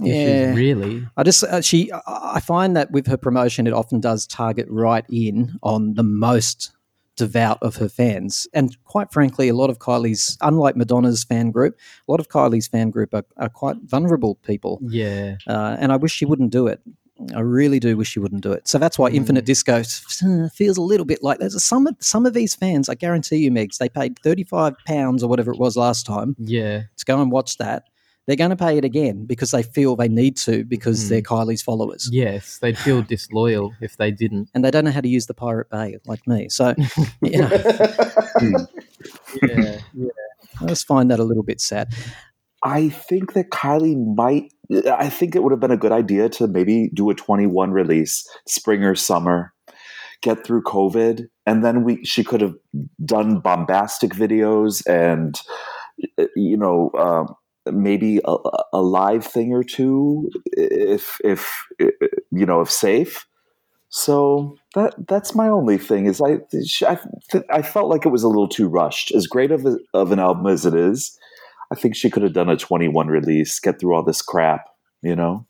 Yeah. 0.05 0.53
really. 0.53 1.07
I 1.17 1.23
just 1.23 1.43
uh, 1.43 1.61
she 1.61 1.91
I 1.91 2.01
I 2.35 2.39
find 2.39 2.75
that 2.75 2.91
with 2.91 3.07
her 3.07 3.17
promotion, 3.17 3.67
it 3.67 3.73
often 3.73 3.99
does 3.99 4.25
target 4.27 4.67
right 4.69 5.05
in 5.11 5.57
on 5.63 5.93
the 5.95 6.03
most 6.03 6.71
devout 7.17 7.59
of 7.61 7.75
her 7.75 7.89
fans, 7.89 8.47
and 8.53 8.75
quite 8.85 9.11
frankly, 9.11 9.49
a 9.49 9.53
lot 9.53 9.69
of 9.69 9.79
Kylie's, 9.79 10.37
unlike 10.41 10.75
Madonna's 10.75 11.23
fan 11.23 11.51
group, 11.51 11.77
a 12.07 12.11
lot 12.11 12.19
of 12.21 12.29
Kylie's 12.29 12.67
fan 12.67 12.89
group 12.89 13.13
are, 13.13 13.25
are 13.37 13.49
quite 13.49 13.75
vulnerable 13.83 14.35
people, 14.43 14.79
Yeah. 14.81 15.35
uh, 15.45 15.75
and 15.79 15.91
I 15.91 15.97
wish 15.97 16.13
she 16.13 16.25
wouldn't 16.25 16.51
do 16.51 16.67
it. 16.67 16.79
I 17.35 17.41
really 17.41 17.79
do 17.79 17.95
wish 17.97 18.07
she 18.09 18.19
wouldn't 18.19 18.41
do 18.41 18.51
it. 18.51 18.67
So 18.67 18.79
that's 18.79 18.97
why 18.97 19.11
Mm. 19.11 19.15
Infinite 19.15 19.45
Disco 19.45 19.83
feels 20.55 20.77
a 20.77 20.81
little 20.81 21.05
bit 21.05 21.21
like 21.21 21.37
there's 21.37 21.61
some 21.63 21.85
of 21.85 21.95
some 21.99 22.25
of 22.25 22.33
these 22.33 22.55
fans. 22.55 22.89
I 22.89 22.95
guarantee 22.95 23.35
you, 23.37 23.51
Megs, 23.51 23.77
they 23.77 23.89
paid 23.89 24.17
thirty 24.19 24.43
five 24.43 24.73
pounds 24.87 25.21
or 25.21 25.27
whatever 25.27 25.51
it 25.51 25.59
was 25.59 25.77
last 25.77 26.05
time 26.07 26.35
Yeah. 26.39 26.83
to 26.97 27.05
go 27.05 27.21
and 27.21 27.31
watch 27.31 27.57
that. 27.57 27.83
They're 28.27 28.35
going 28.37 28.51
to 28.51 28.55
pay 28.55 28.77
it 28.77 28.85
again 28.85 29.25
because 29.25 29.51
they 29.51 29.63
feel 29.63 29.95
they 29.95 30.07
need 30.07 30.37
to 30.37 30.63
because 30.63 31.05
Mm. 31.05 31.09
they're 31.09 31.21
Kylie's 31.21 31.61
followers 31.63 32.07
Yes. 32.11 32.59
They'd 32.59 32.77
feel 32.77 33.01
disloyal 33.15 33.73
if 33.81 33.97
they 33.97 34.11
didn't. 34.11 34.49
and 34.53 34.63
they 34.63 34.71
don't 34.71 34.85
know 34.85 34.91
how 34.91 35.01
to 35.01 35.09
use 35.09 35.25
the 35.25 35.33
Pirate 35.33 35.69
Bay 35.69 35.97
like 36.05 36.25
me. 36.27 36.47
So, 36.49 36.75
you 37.23 37.39
know, 37.41 37.49
Yeah. 39.41 39.77
I 40.61 40.65
just 40.67 40.85
find 40.87 41.09
that 41.11 41.19
a 41.19 41.23
little 41.23 41.43
bit 41.43 41.59
sad. 41.61 41.93
I 42.63 42.89
think 42.89 43.33
that 43.33 43.49
Kylie 43.49 43.97
might. 44.15 44.53
I 44.87 45.09
think 45.09 45.35
it 45.35 45.43
would 45.43 45.51
have 45.51 45.59
been 45.59 45.71
a 45.71 45.77
good 45.77 45.91
idea 45.91 46.29
to 46.29 46.47
maybe 46.47 46.89
do 46.93 47.09
a 47.09 47.15
21 47.15 47.71
release, 47.71 48.23
spring 48.47 48.83
or 48.83 48.93
summer, 48.95 49.51
get 50.21 50.45
through 50.45 50.63
COVID, 50.63 51.25
and 51.47 51.63
then 51.65 51.83
we 51.83 52.03
she 52.05 52.23
could 52.23 52.41
have 52.41 52.53
done 53.03 53.39
bombastic 53.39 54.11
videos 54.11 54.85
and 54.87 55.41
uh, 56.19 56.25
you 56.35 56.55
know 56.55 56.91
um, 56.99 57.33
maybe 57.65 58.19
a, 58.25 58.35
a 58.73 58.81
live 58.81 59.25
thing 59.25 59.53
or 59.53 59.63
two 59.63 60.29
if 60.53 61.19
if 61.23 61.65
you 62.31 62.45
know 62.45 62.61
if 62.61 62.71
safe. 62.71 63.25
So 63.89 64.55
that 64.73 64.93
that's 65.07 65.35
my 65.35 65.49
only 65.49 65.77
thing 65.77 66.05
is 66.05 66.21
I 66.21 66.39
I, 66.87 66.99
I 67.49 67.61
felt 67.61 67.89
like 67.89 68.05
it 68.05 68.09
was 68.09 68.23
a 68.23 68.27
little 68.29 68.47
too 68.47 68.67
rushed. 68.67 69.11
As 69.11 69.27
great 69.27 69.51
of 69.51 69.65
a, 69.65 69.77
of 69.93 70.11
an 70.11 70.19
album 70.19 70.47
as 70.47 70.65
it 70.65 70.73
is, 70.73 71.17
I 71.71 71.75
think 71.75 71.95
she 71.95 72.09
could 72.09 72.23
have 72.23 72.33
done 72.33 72.49
a 72.49 72.57
21 72.57 73.07
release, 73.07 73.59
get 73.59 73.79
through 73.79 73.95
all 73.95 74.03
this 74.03 74.21
crap, 74.21 74.65
you 75.01 75.15
know? 75.15 75.45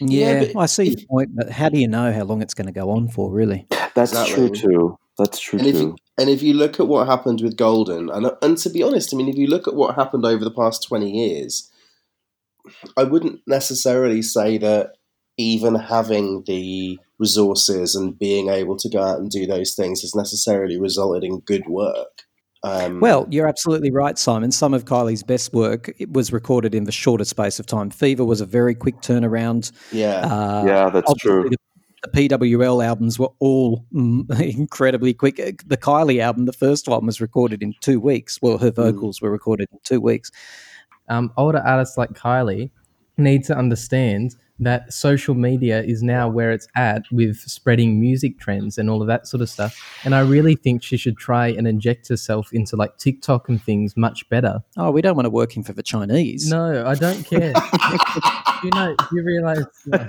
Yeah, 0.00 0.32
Yeah, 0.32 0.52
but 0.52 0.60
I 0.60 0.66
see 0.66 0.84
your 0.88 1.06
point, 1.08 1.30
but 1.34 1.50
how 1.50 1.68
do 1.68 1.78
you 1.78 1.88
know 1.88 2.12
how 2.12 2.24
long 2.24 2.42
it's 2.42 2.54
going 2.54 2.66
to 2.66 2.72
go 2.72 2.90
on 2.90 3.08
for, 3.08 3.30
really? 3.32 3.66
That's 3.94 4.12
Exactly. 4.12 4.34
true 4.34 4.50
too. 4.50 4.98
That's 5.18 5.38
true 5.38 5.58
And 5.58 5.68
if 5.68 5.76
too. 5.76 5.96
You, 6.18 6.22
and 6.22 6.30
if 6.30 6.42
you 6.42 6.54
look 6.54 6.80
at 6.80 6.88
what 6.88 7.06
happened 7.06 7.40
with 7.40 7.56
Golden, 7.56 8.10
and 8.10 8.30
and 8.42 8.58
to 8.58 8.70
be 8.70 8.82
honest, 8.82 9.12
I 9.12 9.16
mean, 9.16 9.28
if 9.28 9.36
you 9.36 9.46
look 9.46 9.68
at 9.68 9.74
what 9.74 9.94
happened 9.94 10.24
over 10.24 10.44
the 10.44 10.50
past 10.50 10.86
twenty 10.86 11.10
years, 11.10 11.70
I 12.96 13.04
wouldn't 13.04 13.40
necessarily 13.46 14.22
say 14.22 14.58
that 14.58 14.92
even 15.36 15.74
having 15.74 16.44
the 16.46 16.98
resources 17.18 17.94
and 17.94 18.18
being 18.18 18.48
able 18.48 18.76
to 18.76 18.88
go 18.88 19.02
out 19.02 19.18
and 19.18 19.30
do 19.30 19.46
those 19.46 19.74
things 19.74 20.02
has 20.02 20.14
necessarily 20.14 20.78
resulted 20.78 21.24
in 21.24 21.40
good 21.40 21.66
work. 21.66 22.22
Um, 22.62 23.00
Well, 23.00 23.26
you're 23.30 23.46
absolutely 23.46 23.90
right, 23.90 24.18
Simon. 24.18 24.50
Some 24.50 24.72
of 24.72 24.86
Kylie's 24.86 25.22
best 25.22 25.52
work 25.52 25.92
it 25.98 26.12
was 26.12 26.32
recorded 26.32 26.74
in 26.74 26.84
the 26.84 26.92
shortest 26.92 27.30
space 27.30 27.58
of 27.60 27.66
time. 27.66 27.90
Fever 27.90 28.24
was 28.24 28.40
a 28.40 28.46
very 28.46 28.74
quick 28.74 28.96
turnaround. 28.96 29.70
yeah, 29.92 30.20
Uh, 30.20 30.64
yeah, 30.66 30.90
that's 30.90 31.12
true. 31.14 31.50
The, 31.50 31.56
the 32.12 32.28
PWL 32.28 32.84
albums 32.84 33.18
were 33.18 33.30
all 33.38 33.84
mm, 33.94 34.28
incredibly 34.58 35.14
quick. 35.14 35.40
Uh, 35.40 35.52
The 35.66 35.76
Kylie 35.76 36.20
album, 36.20 36.44
the 36.46 36.52
first 36.52 36.88
one, 36.88 37.06
was 37.06 37.20
recorded 37.20 37.62
in 37.62 37.74
two 37.80 38.00
weeks. 38.00 38.38
Well, 38.42 38.58
her 38.58 38.70
vocals 38.70 39.20
were 39.22 39.30
recorded 39.30 39.68
in 39.72 39.78
two 39.84 40.00
weeks. 40.00 40.30
um, 41.08 41.32
older 41.36 41.58
artists 41.64 41.96
like 41.98 42.10
Kylie 42.10 42.70
need 43.16 43.44
to 43.44 43.56
understand 43.56 44.34
that 44.60 44.92
social 44.92 45.34
media 45.34 45.82
is 45.82 46.00
now 46.02 46.28
where 46.28 46.52
it's 46.52 46.68
at 46.76 47.02
with 47.10 47.36
spreading 47.38 47.98
music 48.00 48.38
trends 48.38 48.78
and 48.78 48.88
all 48.88 49.02
of 49.02 49.08
that 49.08 49.26
sort 49.26 49.40
of 49.40 49.50
stuff. 49.50 49.76
And 50.04 50.14
I 50.14 50.20
really 50.20 50.54
think 50.54 50.82
she 50.82 50.96
should 50.96 51.16
try 51.16 51.48
and 51.48 51.66
inject 51.66 52.08
herself 52.08 52.52
into 52.52 52.76
like 52.76 52.96
TikTok 52.98 53.48
and 53.48 53.60
things 53.60 53.96
much 53.96 54.28
better. 54.28 54.62
Oh, 54.76 54.92
we 54.92 55.02
don't 55.02 55.16
want 55.16 55.26
to 55.26 55.30
work 55.30 55.56
him 55.56 55.64
for 55.64 55.72
the 55.72 55.82
Chinese. 55.82 56.48
No, 56.48 56.86
I 56.86 56.94
don't 56.94 57.24
care. 57.24 57.52
you 58.64 58.70
know, 58.74 58.94
you 59.12 59.22
realize? 59.24 59.64
oh. 59.92 60.08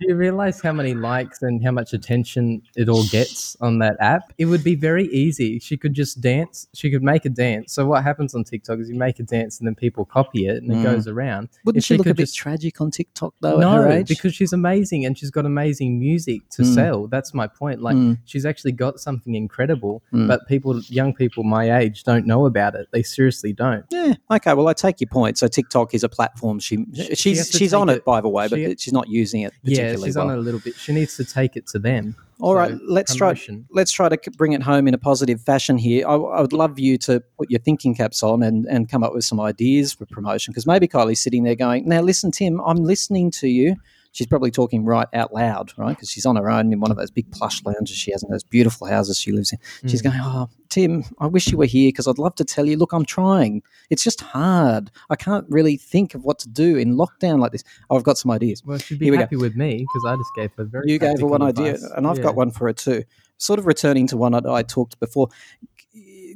Do 0.00 0.08
you 0.08 0.16
realize 0.16 0.60
how 0.60 0.72
many 0.72 0.92
likes 0.92 1.40
and 1.42 1.64
how 1.64 1.70
much 1.70 1.92
attention 1.92 2.60
it 2.76 2.88
all 2.88 3.04
gets 3.06 3.56
on 3.60 3.78
that 3.78 3.96
app? 4.00 4.32
It 4.38 4.46
would 4.46 4.64
be 4.64 4.74
very 4.74 5.06
easy. 5.06 5.60
She 5.60 5.76
could 5.76 5.94
just 5.94 6.20
dance. 6.20 6.66
She 6.74 6.90
could 6.90 7.02
make 7.02 7.24
a 7.24 7.28
dance. 7.28 7.72
So 7.72 7.86
what 7.86 8.02
happens 8.02 8.34
on 8.34 8.42
TikTok 8.42 8.80
is 8.80 8.88
you 8.88 8.96
make 8.96 9.20
a 9.20 9.22
dance 9.22 9.60
and 9.60 9.68
then 9.68 9.76
people 9.76 10.04
copy 10.04 10.46
it 10.48 10.62
and 10.62 10.72
it 10.72 10.76
Mm. 10.78 10.82
goes 10.82 11.06
around. 11.06 11.48
Wouldn't 11.64 11.78
If 11.78 11.84
she, 11.86 11.94
she 11.94 11.98
look 11.98 12.08
a 12.08 12.14
bit 12.14 12.24
just- 12.24 12.36
tragic 12.36 12.80
on 12.80 12.90
TikTok 12.90 13.34
though? 13.40 13.54
at 13.54 13.60
no, 13.60 13.70
her 13.82 13.88
age? 13.88 14.08
because 14.08 14.34
she's 14.34 14.52
amazing 14.52 15.04
and 15.06 15.16
she's 15.16 15.30
got 15.30 15.46
amazing 15.46 16.00
music 16.00 16.42
to 16.50 16.62
Mm. 16.62 16.74
sell. 16.74 17.06
That's 17.06 17.32
my 17.32 17.46
point. 17.46 17.80
Like 17.80 17.96
Mm. 17.96 18.18
she's 18.24 18.44
actually 18.44 18.72
got 18.72 18.98
something 18.98 19.36
incredible, 19.36 20.02
Mm. 20.12 20.26
but 20.26 20.40
people, 20.48 20.80
young 20.88 21.14
people 21.14 21.44
my 21.44 21.78
age, 21.78 22.02
don't 22.02 22.26
know 22.26 22.46
about 22.46 22.74
it. 22.74 22.88
They 22.92 23.04
seriously 23.04 23.52
don't. 23.52 23.84
Yeah. 23.90 24.14
Okay. 24.28 24.54
Well, 24.54 24.66
I 24.66 24.72
take 24.72 25.00
your 25.00 25.08
point. 25.08 25.38
So 25.38 25.46
TikTok 25.46 25.94
is 25.94 26.02
a 26.02 26.08
platform. 26.08 26.58
She, 26.58 26.84
She- 26.94 27.04
she 27.04 27.14
she's 27.34 27.50
she's 27.50 27.72
on 27.74 27.88
it, 27.88 27.98
it- 27.98 28.04
by 28.04 28.20
the 28.20 28.28
way, 28.28 28.48
but 28.48 28.58
she- 28.58 28.74
she's 28.78 28.92
not 28.92 29.08
using 29.08 29.42
it 29.42 29.52
Yeah, 29.62 29.83
particularly 29.86 30.08
she's 30.08 30.16
well. 30.16 30.28
on 30.28 30.34
it 30.34 30.38
a 30.38 30.42
little 30.42 30.60
bit. 30.60 30.74
She 30.76 30.92
needs 30.92 31.16
to 31.16 31.24
take 31.24 31.56
it 31.56 31.66
to 31.68 31.78
them. 31.78 32.16
All 32.40 32.52
So, 32.52 32.56
right, 32.56 32.74
let's 32.86 33.14
try. 33.14 33.34
Let's 33.70 33.92
try 33.92 34.08
to 34.08 34.30
bring 34.32 34.52
it 34.52 34.62
home 34.62 34.88
in 34.88 34.94
a 34.94 34.98
positive 34.98 35.40
fashion 35.40 35.78
here. 35.78 36.06
I, 36.06 36.14
I 36.14 36.40
would 36.40 36.52
love 36.52 36.78
you 36.78 36.98
to 36.98 37.20
put 37.38 37.50
your 37.50 37.60
thinking 37.60 37.94
caps 37.94 38.22
on 38.22 38.42
and, 38.42 38.66
and 38.66 38.88
come 38.88 39.04
up 39.04 39.14
with 39.14 39.24
some 39.24 39.40
ideas 39.40 39.92
for 39.92 40.06
promotion 40.06 40.52
because 40.52 40.66
maybe 40.66 40.88
Kylie's 40.88 41.22
sitting 41.22 41.44
there 41.44 41.54
going, 41.54 41.88
"Now 41.88 42.00
listen, 42.00 42.30
Tim, 42.32 42.60
I'm 42.60 42.78
listening 42.78 43.30
to 43.32 43.48
you." 43.48 43.76
She's 44.14 44.28
probably 44.28 44.52
talking 44.52 44.84
right 44.84 45.08
out 45.12 45.34
loud, 45.34 45.72
right? 45.76 45.90
Because 45.90 46.08
she's 46.08 46.24
on 46.24 46.36
her 46.36 46.48
own 46.48 46.72
in 46.72 46.78
one 46.78 46.90
of 46.92 46.96
those 46.96 47.10
big 47.10 47.28
plush 47.32 47.64
lounges 47.64 47.96
she 47.96 48.12
has 48.12 48.22
in 48.22 48.30
those 48.30 48.44
beautiful 48.44 48.86
houses 48.86 49.18
she 49.18 49.32
lives 49.32 49.52
in. 49.52 49.58
She's 49.88 50.00
Mm. 50.02 50.04
going, 50.04 50.20
"Oh, 50.22 50.48
Tim, 50.68 51.04
I 51.18 51.26
wish 51.26 51.48
you 51.50 51.58
were 51.58 51.64
here 51.66 51.88
because 51.88 52.06
I'd 52.06 52.18
love 52.18 52.36
to 52.36 52.44
tell 52.44 52.64
you. 52.64 52.76
Look, 52.76 52.92
I'm 52.92 53.04
trying. 53.04 53.62
It's 53.90 54.04
just 54.04 54.20
hard. 54.20 54.92
I 55.10 55.16
can't 55.16 55.44
really 55.48 55.76
think 55.76 56.14
of 56.14 56.22
what 56.22 56.38
to 56.38 56.48
do 56.48 56.76
in 56.76 56.94
lockdown 56.96 57.40
like 57.40 57.50
this. 57.50 57.64
Oh, 57.90 57.96
I've 57.96 58.04
got 58.04 58.16
some 58.16 58.30
ideas." 58.30 58.62
Well, 58.64 58.78
she'd 58.78 59.00
Here 59.02 59.10
be 59.12 59.16
go. 59.16 59.22
happy 59.22 59.36
with 59.36 59.56
me 59.56 59.78
because 59.78 60.04
I 60.06 60.14
just 60.16 60.30
gave 60.36 60.52
her 60.58 60.64
very. 60.64 60.84
you 60.92 60.98
gave 61.00 61.18
her 61.18 61.26
one 61.26 61.40
practical 61.40 61.66
idea, 61.74 61.88
and 61.96 62.06
I've 62.06 62.18
Yeah. 62.18 62.22
got 62.22 62.36
one 62.36 62.50
for 62.52 62.68
her 62.68 62.72
too. 62.72 63.02
Sort 63.36 63.58
of 63.58 63.66
returning 63.66 64.06
to 64.06 64.16
one 64.16 64.30
that 64.30 64.46
I 64.46 64.62
talked 64.62 65.00
before. 65.00 65.28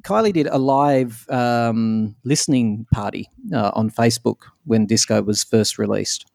Kylie 0.02 0.32
did 0.32 0.46
a 0.48 0.58
live 0.58 1.26
um, 1.30 2.14
listening 2.24 2.86
party 2.92 3.28
uh, 3.52 3.70
on 3.74 3.90
Facebook 3.90 4.42
when 4.64 4.86
Disco 4.86 5.22
was 5.22 5.42
first 5.44 5.78
released. 5.78 6.26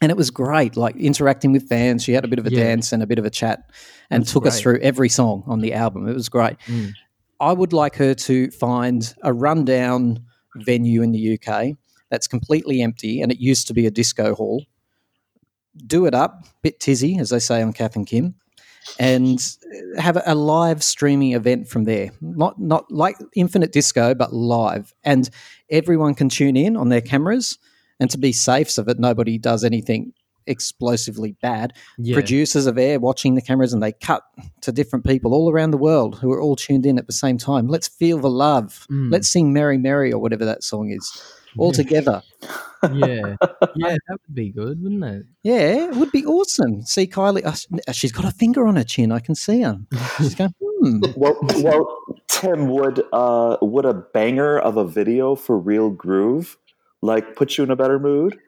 And 0.00 0.10
it 0.12 0.16
was 0.16 0.30
great, 0.30 0.76
like 0.76 0.96
interacting 0.96 1.52
with 1.52 1.68
fans. 1.68 2.04
She 2.04 2.12
had 2.12 2.24
a 2.24 2.28
bit 2.28 2.38
of 2.38 2.46
a 2.46 2.50
Yeah. 2.52 2.64
dance 2.64 2.92
and 2.92 3.02
a 3.02 3.06
bit 3.06 3.18
of 3.18 3.24
a 3.24 3.30
chat 3.30 3.70
and 4.10 4.22
That's 4.22 4.32
took 4.32 4.46
us 4.46 4.60
through 4.60 4.78
every 4.80 5.08
song 5.08 5.42
on 5.46 5.60
the 5.60 5.74
album. 5.74 6.06
It 6.08 6.14
was 6.14 6.28
great. 6.28 6.56
Mm. 6.66 6.92
I 7.40 7.52
would 7.52 7.72
like 7.72 7.96
her 7.96 8.14
to 8.14 8.50
find 8.52 9.12
a 9.22 9.32
rundown 9.32 10.20
venue 10.56 11.02
in 11.02 11.12
the 11.12 11.34
UK 11.34 11.76
that's 12.10 12.26
completely 12.26 12.80
empty 12.80 13.20
and 13.20 13.30
it 13.32 13.38
used 13.38 13.66
to 13.68 13.74
be 13.74 13.86
a 13.86 13.90
disco 13.90 14.34
hall. 14.34 14.64
Do 15.86 16.06
it 16.06 16.14
up, 16.14 16.44
bit 16.62 16.80
tizzy, 16.80 17.18
as 17.18 17.30
they 17.30 17.38
say 17.38 17.62
on 17.62 17.72
Kath 17.72 17.94
and 17.94 18.06
Kim, 18.06 18.34
and 18.98 19.40
have 19.98 20.16
a- 20.16 20.22
a 20.26 20.34
live 20.34 20.82
streaming 20.82 21.32
event 21.32 21.68
from 21.68 21.84
there. 21.84 22.10
Not 22.20 22.60
not 22.60 22.90
like 22.90 23.16
Infinite 23.36 23.70
Disco, 23.72 24.14
but 24.14 24.32
live, 24.32 24.92
and 25.04 25.28
everyone 25.70 26.14
can 26.14 26.28
tune 26.28 26.56
in 26.56 26.76
on 26.76 26.88
their 26.88 27.00
cameras. 27.02 27.58
And 28.00 28.10
to 28.10 28.18
be 28.18 28.32
safe, 28.32 28.70
so 28.70 28.82
that 28.82 28.98
nobody 28.98 29.38
does 29.38 29.64
anything 29.64 30.12
explosively 30.46 31.36
bad, 31.42 31.74
Yeah. 31.98 32.14
producers 32.14 32.66
of 32.66 32.78
air 32.78 32.98
watching 32.98 33.34
the 33.34 33.42
cameras 33.42 33.72
and 33.72 33.82
they 33.82 33.92
cut 33.92 34.22
to 34.62 34.72
different 34.72 35.04
people 35.04 35.34
all 35.34 35.50
around 35.50 35.70
the 35.72 35.76
world 35.78 36.18
who 36.20 36.32
are 36.32 36.40
all 36.40 36.56
tuned 36.56 36.86
in 36.86 36.98
at 36.98 37.06
the 37.06 37.12
same 37.12 37.38
time. 37.38 37.68
Let's 37.68 37.86
feel 37.86 38.18
the 38.18 38.30
love. 38.30 38.86
Mm. 38.90 39.12
Let's 39.12 39.28
sing 39.28 39.52
Mary 39.52 39.76
Mary 39.78 40.12
or 40.12 40.18
whatever 40.20 40.44
that 40.46 40.64
song 40.64 40.90
is 40.90 41.22
all 41.58 41.68
Yeah. 41.72 41.76
together. 41.82 42.22
yeah, 42.94 43.36
yeah, 43.76 43.96
that 44.08 44.18
would 44.26 44.34
be 44.34 44.50
good, 44.50 44.82
wouldn't 44.82 45.04
it? 45.04 45.26
Yeah, 45.42 45.88
it 45.90 45.96
would 45.96 46.12
be 46.12 46.24
awesome. 46.24 46.82
See 46.82 47.06
Kylie, 47.06 47.44
uh, 47.44 47.92
she's 47.92 48.12
got 48.12 48.24
a 48.24 48.30
finger 48.30 48.66
on 48.66 48.76
her 48.76 48.84
chin. 48.84 49.12
I 49.12 49.18
can 49.18 49.34
see 49.34 49.62
her. 49.62 49.78
She's 50.16 50.34
going, 50.34 50.54
hmm. 50.60 51.00
well, 51.16 51.36
well, 51.56 51.98
Tim, 52.28 52.68
would 52.68 53.02
uh, 53.12 53.56
would 53.60 53.84
a 53.84 53.94
banger 53.94 54.58
of 54.58 54.76
a 54.76 54.86
video 54.86 55.34
for 55.34 55.58
Real 55.58 55.90
Groove 55.90 56.56
like 57.02 57.36
put 57.36 57.56
you 57.58 57.64
in 57.64 57.70
a 57.70 57.76
better 57.76 57.98
mood? 57.98 58.38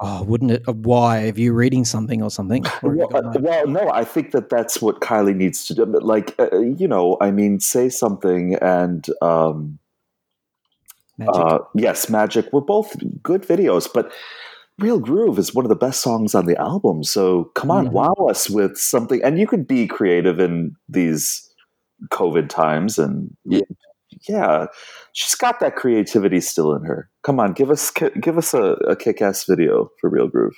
Oh, 0.00 0.24
wouldn't 0.24 0.50
it? 0.50 0.62
uh, 0.66 0.72
Why? 0.72 1.28
Are 1.28 1.34
you 1.38 1.52
reading 1.52 1.84
something 1.84 2.22
or 2.22 2.30
something? 2.30 2.64
Or 2.82 2.90
Well, 2.94 3.16
uh, 3.16 3.20
no- 3.20 3.40
well, 3.40 3.66
no, 3.66 3.90
I 3.92 4.04
think 4.04 4.32
that 4.32 4.48
that's 4.50 4.82
what 4.82 5.00
Kylie 5.00 5.36
needs 5.36 5.64
to 5.66 5.74
do. 5.74 5.86
But 5.86 6.02
Like, 6.02 6.34
uh, 6.40 6.58
you 6.58 6.88
know, 6.88 7.16
I 7.20 7.30
mean, 7.30 7.60
say 7.60 7.88
something 7.88 8.56
and 8.56 9.06
um, 9.22 9.78
magic? 11.18 11.34
uh, 11.36 11.58
yes, 11.74 12.10
Magic 12.10 12.52
were 12.52 12.60
both 12.62 12.96
good 13.22 13.42
videos, 13.42 13.88
but 13.92 14.12
Real 14.80 14.98
Groove 14.98 15.38
is 15.38 15.54
one 15.54 15.64
of 15.64 15.68
the 15.68 15.76
best 15.76 16.00
songs 16.00 16.34
on 16.34 16.46
the 16.46 16.56
album. 16.60 17.04
So 17.04 17.44
come 17.54 17.70
on, 17.70 17.86
Mhm. 17.88 17.92
wow 17.92 18.14
us 18.28 18.50
with 18.50 18.76
something. 18.78 19.22
And 19.22 19.38
you 19.38 19.46
could 19.46 19.68
be 19.68 19.86
creative 19.86 20.40
in 20.40 20.74
these 20.88 21.48
COVID 22.10 22.48
times. 22.48 22.98
And 22.98 23.36
Yeah. 23.44 23.60
yeah, 24.28 24.66
she's 25.12 25.36
got 25.36 25.60
that 25.60 25.76
creativity 25.76 26.40
still 26.40 26.74
in 26.74 26.82
her. 26.84 27.08
Come 27.22 27.38
on, 27.38 27.52
give 27.52 27.70
us 27.70 27.92
give 28.20 28.36
us 28.36 28.52
a, 28.52 28.72
a 28.88 28.96
kick 28.96 29.22
ass 29.22 29.44
video 29.44 29.90
for 30.00 30.10
Real 30.10 30.28
Groove. 30.28 30.56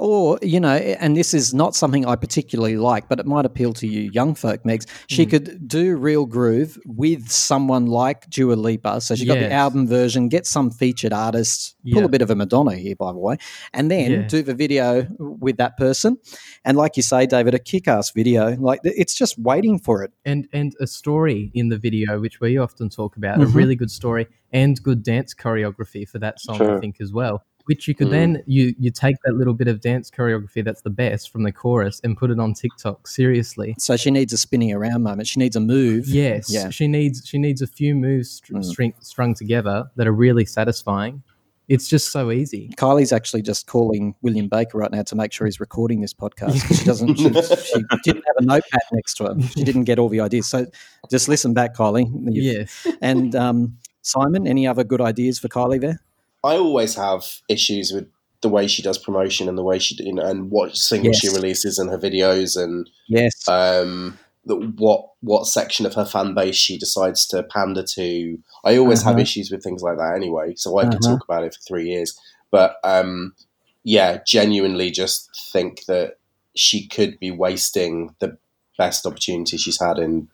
Or, 0.00 0.40
you 0.42 0.58
know, 0.58 0.74
and 0.74 1.16
this 1.16 1.32
is 1.34 1.54
not 1.54 1.76
something 1.76 2.04
I 2.04 2.16
particularly 2.16 2.76
like, 2.76 3.08
but 3.08 3.20
it 3.20 3.26
might 3.26 3.46
appeal 3.46 3.72
to 3.74 3.86
you 3.86 4.10
young 4.12 4.34
folk, 4.34 4.64
Megs. 4.64 4.86
She 5.08 5.24
Mm. 5.24 5.30
could 5.30 5.68
do 5.68 5.94
Real 5.96 6.26
Groove 6.26 6.76
with 6.84 7.28
someone 7.30 7.86
like 7.86 8.28
Dua 8.28 8.54
Lipa. 8.54 9.00
So 9.00 9.14
she 9.14 9.24
got 9.24 9.38
the 9.38 9.52
album 9.52 9.86
version, 9.86 10.28
get 10.28 10.46
some 10.46 10.72
featured 10.72 11.12
artists, 11.12 11.76
pull 11.92 12.04
a 12.04 12.08
bit 12.08 12.22
of 12.22 12.30
a 12.30 12.34
Madonna 12.34 12.74
here, 12.74 12.96
by 12.96 13.12
the 13.12 13.18
way, 13.18 13.36
and 13.72 13.88
then 13.88 14.10
Yeah. 14.10 14.22
do 14.26 14.42
the 14.42 14.54
video 14.54 15.06
with 15.18 15.58
that 15.58 15.76
person. 15.76 16.16
And 16.64 16.76
like 16.76 16.96
you 16.96 17.04
say, 17.04 17.26
David, 17.26 17.54
a 17.54 17.60
kick 17.60 17.86
ass 17.86 18.10
video. 18.10 18.56
Like 18.58 18.80
it's 18.82 19.14
just 19.14 19.38
waiting 19.38 19.78
for 19.78 20.02
it. 20.02 20.10
and 20.24 20.48
and 20.52 20.74
a 20.80 20.86
story 20.88 21.50
in 21.54 21.68
the 21.68 21.78
video 21.78 22.18
which 22.20 22.40
we 22.40 22.56
often 22.58 22.88
talk 22.88 23.16
about 23.16 23.40
a 23.40 23.46
Mhm. 23.46 23.54
really 23.54 23.76
good 23.76 23.90
story 23.90 24.26
and 24.52 24.82
good 24.82 25.02
dance 25.02 25.34
choreography 25.34 26.08
for 26.08 26.18
that 26.18 26.40
song 26.40 26.56
Sure. 26.56 26.76
i 26.76 26.80
think 26.80 26.96
as 27.00 27.12
well 27.12 27.42
which 27.66 27.88
you 27.88 27.94
could 27.94 28.08
Mm. 28.08 28.10
then 28.10 28.42
you 28.46 28.74
you 28.78 28.90
take 28.90 29.16
that 29.24 29.34
little 29.34 29.54
bit 29.54 29.68
of 29.68 29.80
dance 29.80 30.10
choreography 30.10 30.62
that's 30.64 30.82
the 30.82 30.90
best 30.90 31.30
from 31.32 31.42
the 31.44 31.52
chorus 31.52 32.00
and 32.04 32.16
put 32.16 32.30
it 32.30 32.38
on 32.38 32.52
tiktok 32.54 33.06
seriously 33.08 33.74
So 33.78 33.96
she 33.96 34.10
needs 34.10 34.32
a 34.32 34.36
spinning 34.36 34.72
around 34.72 35.02
moment. 35.02 35.26
She 35.28 35.40
needs 35.40 35.56
a 35.56 35.60
move. 35.60 36.06
yes 36.06 36.50
Yeah. 36.52 36.70
she 36.70 36.86
needs 36.88 37.26
she 37.26 37.38
needs 37.38 37.62
a 37.62 37.66
few 37.66 37.94
moves 37.94 38.30
str- 38.30 38.54
Mm. 38.54 38.64
string, 38.64 38.94
strung 39.00 39.34
together 39.34 39.86
that 39.96 40.06
are 40.06 40.12
really 40.12 40.44
satisfying 40.44 41.22
it's 41.66 41.88
just 41.88 42.12
so 42.12 42.30
easy 42.30 42.68
Kylie's 42.76 43.10
actually 43.12 43.40
just 43.40 43.66
calling 43.66 44.14
William 44.20 44.48
Baker 44.48 44.76
right 44.76 44.90
now 44.92 45.02
to 45.04 45.14
make 45.16 45.32
sure 45.32 45.46
he's 45.46 45.60
recording 45.60 46.02
this 46.02 46.12
podcast. 46.12 46.60
She 46.78 46.84
doesn't. 46.84 47.16
She, 47.16 47.24
she 47.78 47.82
didn't 48.04 48.24
have 48.26 48.36
a 48.36 48.42
notepad 48.44 48.82
next 48.92 49.14
to 49.14 49.24
her. 49.24 49.40
She 49.40 49.64
didn't 49.64 49.84
get 49.84 49.98
all 49.98 50.10
the 50.10 50.20
ideas. 50.20 50.46
So 50.46 50.66
just 51.10 51.26
listen 51.26 51.54
back, 51.54 51.74
Kylie. 51.74 52.06
Yes 52.28 52.86
And 53.00 53.34
um, 53.34 53.78
Simon, 54.02 54.46
any 54.46 54.66
other 54.66 54.84
good 54.84 55.00
ideas 55.00 55.38
for 55.38 55.48
Kylie 55.48 55.80
there? 55.80 56.02
I 56.44 56.56
always 56.56 56.94
have 56.94 57.24
issues 57.48 57.92
with 57.92 58.06
the 58.42 58.48
way 58.50 58.66
she 58.66 58.82
does 58.82 58.98
promotion 58.98 59.48
and 59.48 59.56
the 59.56 59.62
way 59.62 59.78
she 59.78 59.96
you 60.04 60.12
know, 60.12 60.24
and 60.26 60.50
what 60.50 60.76
singles 60.76 61.16
she 61.18 61.28
releases 61.28 61.78
and 61.78 61.90
her 61.90 61.98
videos 61.98 62.62
and 62.62 62.88
Yes. 63.08 63.48
um, 63.48 64.18
the, 64.44 64.56
what 64.56 65.08
what 65.20 65.46
section 65.46 65.86
of 65.86 65.94
her 65.94 66.04
fan 66.04 66.34
base 66.34 66.54
she 66.56 66.76
decides 66.78 67.26
to 67.28 67.42
pander 67.44 67.82
to. 67.82 68.38
I 68.64 68.76
always 68.76 69.02
have 69.02 69.12
Uh-huh. 69.14 69.22
issues 69.22 69.50
with 69.50 69.62
things 69.62 69.82
like 69.82 69.96
that 69.96 70.14
anyway, 70.14 70.54
so 70.56 70.78
I 70.78 70.84
could 70.84 71.02
Uh-huh. 71.02 71.14
talk 71.16 71.24
about 71.24 71.44
it 71.44 71.54
for 71.54 71.60
three 71.62 71.88
years. 71.88 72.18
But 72.50 72.76
um, 72.84 73.34
yeah, 73.82 74.18
genuinely 74.26 74.90
just 74.90 75.30
think 75.52 75.86
that 75.86 76.18
she 76.54 76.86
could 76.86 77.18
be 77.18 77.30
wasting 77.30 78.14
the 78.20 78.36
best 78.78 79.06
opportunity 79.06 79.56
she's 79.56 79.80
had 79.80 79.98
in, 79.98 80.28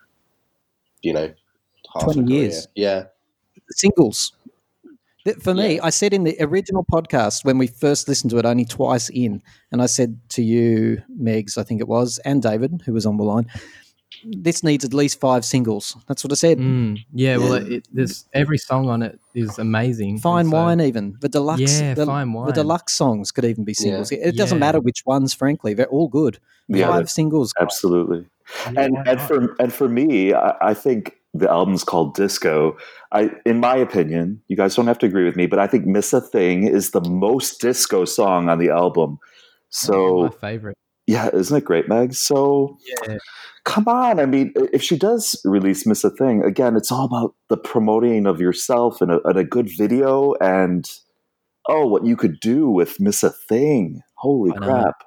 you 1.03 1.13
know, 1.13 1.33
half 1.95 2.05
20 2.13 2.33
years. 2.33 2.69
Yeah, 2.75 3.05
Singles. 3.71 4.33
Th- 5.25 5.37
For 5.39 5.55
me, 5.55 5.75
Yeah. 5.77 5.85
I 5.85 5.91
said 5.91 6.13
in 6.15 6.25
the 6.25 6.37
original 6.41 6.85
podcast 6.91 7.45
when 7.45 7.59
we 7.59 7.67
first 7.67 8.09
listened 8.09 8.31
to 8.31 8.39
it, 8.39 8.45
only 8.47 8.65
twice 8.65 9.09
in, 9.11 9.43
and 9.71 9.83
I 9.83 9.87
said 9.87 10.19
to 10.31 10.43
you, 10.43 11.03
Megs, 11.21 11.59
I 11.59 11.63
think 11.63 11.81
it 11.81 11.89
was, 11.89 12.19
and 12.25 12.43
David, 12.43 12.83
who 12.87 12.93
was 12.95 13.05
on 13.07 13.17
the 13.19 13.25
line, 13.25 13.47
this 14.25 14.63
needs 14.63 14.85
at 14.85 14.93
least 14.93 15.21
five 15.21 15.45
singles. 15.45 15.97
That's 16.09 16.23
what 16.25 16.33
I 16.33 16.35
said. 16.35 16.59
Mm, 16.59 16.99
yeah, 17.13 17.37
well, 17.39 17.63
Yeah. 17.63 17.77
it, 17.79 17.89
there's 17.93 18.27
every 18.35 18.59
song 18.59 18.89
on 18.89 19.03
it 19.03 19.19
is 19.35 19.59
amazing. 19.59 20.19
Fine 20.19 20.47
so- 20.47 20.53
wine, 20.57 20.81
even 20.81 21.17
the 21.21 21.29
deluxe. 21.29 21.81
Yeah, 21.81 21.95
the, 21.95 22.07
fine 22.07 22.33
The 22.33 22.53
deluxe 22.53 22.95
songs 22.95 23.31
could 23.31 23.45
even 23.45 23.65
be 23.65 23.73
singles. 23.75 24.11
It 24.13 24.37
doesn't 24.37 24.57
Yeah. 24.59 24.61
matter 24.67 24.81
which 24.81 25.05
ones, 25.07 25.33
frankly. 25.33 25.75
They're 25.75 25.87
all 25.87 26.09
good. 26.09 26.39
Yeah, 26.69 26.89
Five 26.89 27.11
singles. 27.11 27.53
absolutely. 27.61 28.27
Yeah, 28.73 28.81
and 28.83 28.97
and 29.07 29.21
for 29.21 29.55
and 29.61 29.73
for 29.73 29.89
me, 29.89 30.35
I, 30.35 30.55
I 30.71 30.75
think 30.75 31.17
the 31.35 31.51
album's 31.51 31.85
called 31.85 32.15
Disco. 32.15 32.77
I, 33.13 33.31
in 33.47 33.61
my 33.61 33.77
opinion, 33.77 34.43
you 34.49 34.57
guys 34.57 34.75
don't 34.75 34.87
have 34.87 34.99
to 34.99 35.07
agree 35.07 35.25
with 35.25 35.37
me, 35.37 35.47
but 35.47 35.59
I 35.59 35.67
think 35.67 35.87
"Miss 35.87 36.13
a 36.13 36.21
Thing" 36.21 36.67
is 36.67 36.91
the 36.91 37.01
most 37.01 37.61
disco 37.61 38.05
song 38.05 38.49
on 38.49 38.59
the 38.59 38.71
album. 38.71 39.19
So 39.69 40.25
my 40.25 40.29
favorite. 40.31 40.77
yeah, 41.07 41.31
isn't 41.33 41.57
it 41.57 41.65
great, 41.65 41.89
Meg? 41.89 42.15
So 42.15 42.79
Yeah, 43.07 43.19
come 43.65 43.87
on, 43.87 44.19
I 44.19 44.27
mean, 44.27 44.53
if 44.73 44.83
she 44.83 44.99
does 44.99 45.41
release 45.45 45.87
"Miss 45.87 46.05
a 46.05 46.11
Thing" 46.11 46.43
again, 46.43 46.77
it's 46.77 46.91
all 46.91 47.05
about 47.05 47.35
the 47.49 47.57
promoting 47.57 48.27
of 48.27 48.41
yourself 48.41 49.01
and 49.01 49.13
a, 49.13 49.21
and 49.27 49.39
a 49.39 49.45
good 49.45 49.69
video, 49.77 50.35
and 50.41 50.91
oh, 51.69 51.87
what 51.87 52.05
you 52.05 52.17
could 52.17 52.41
do 52.41 52.69
with 52.69 53.01
"Miss 53.01 53.23
a 53.23 53.31
Thing." 53.31 54.03
Holy 54.17 54.53
crap! 54.53 55.05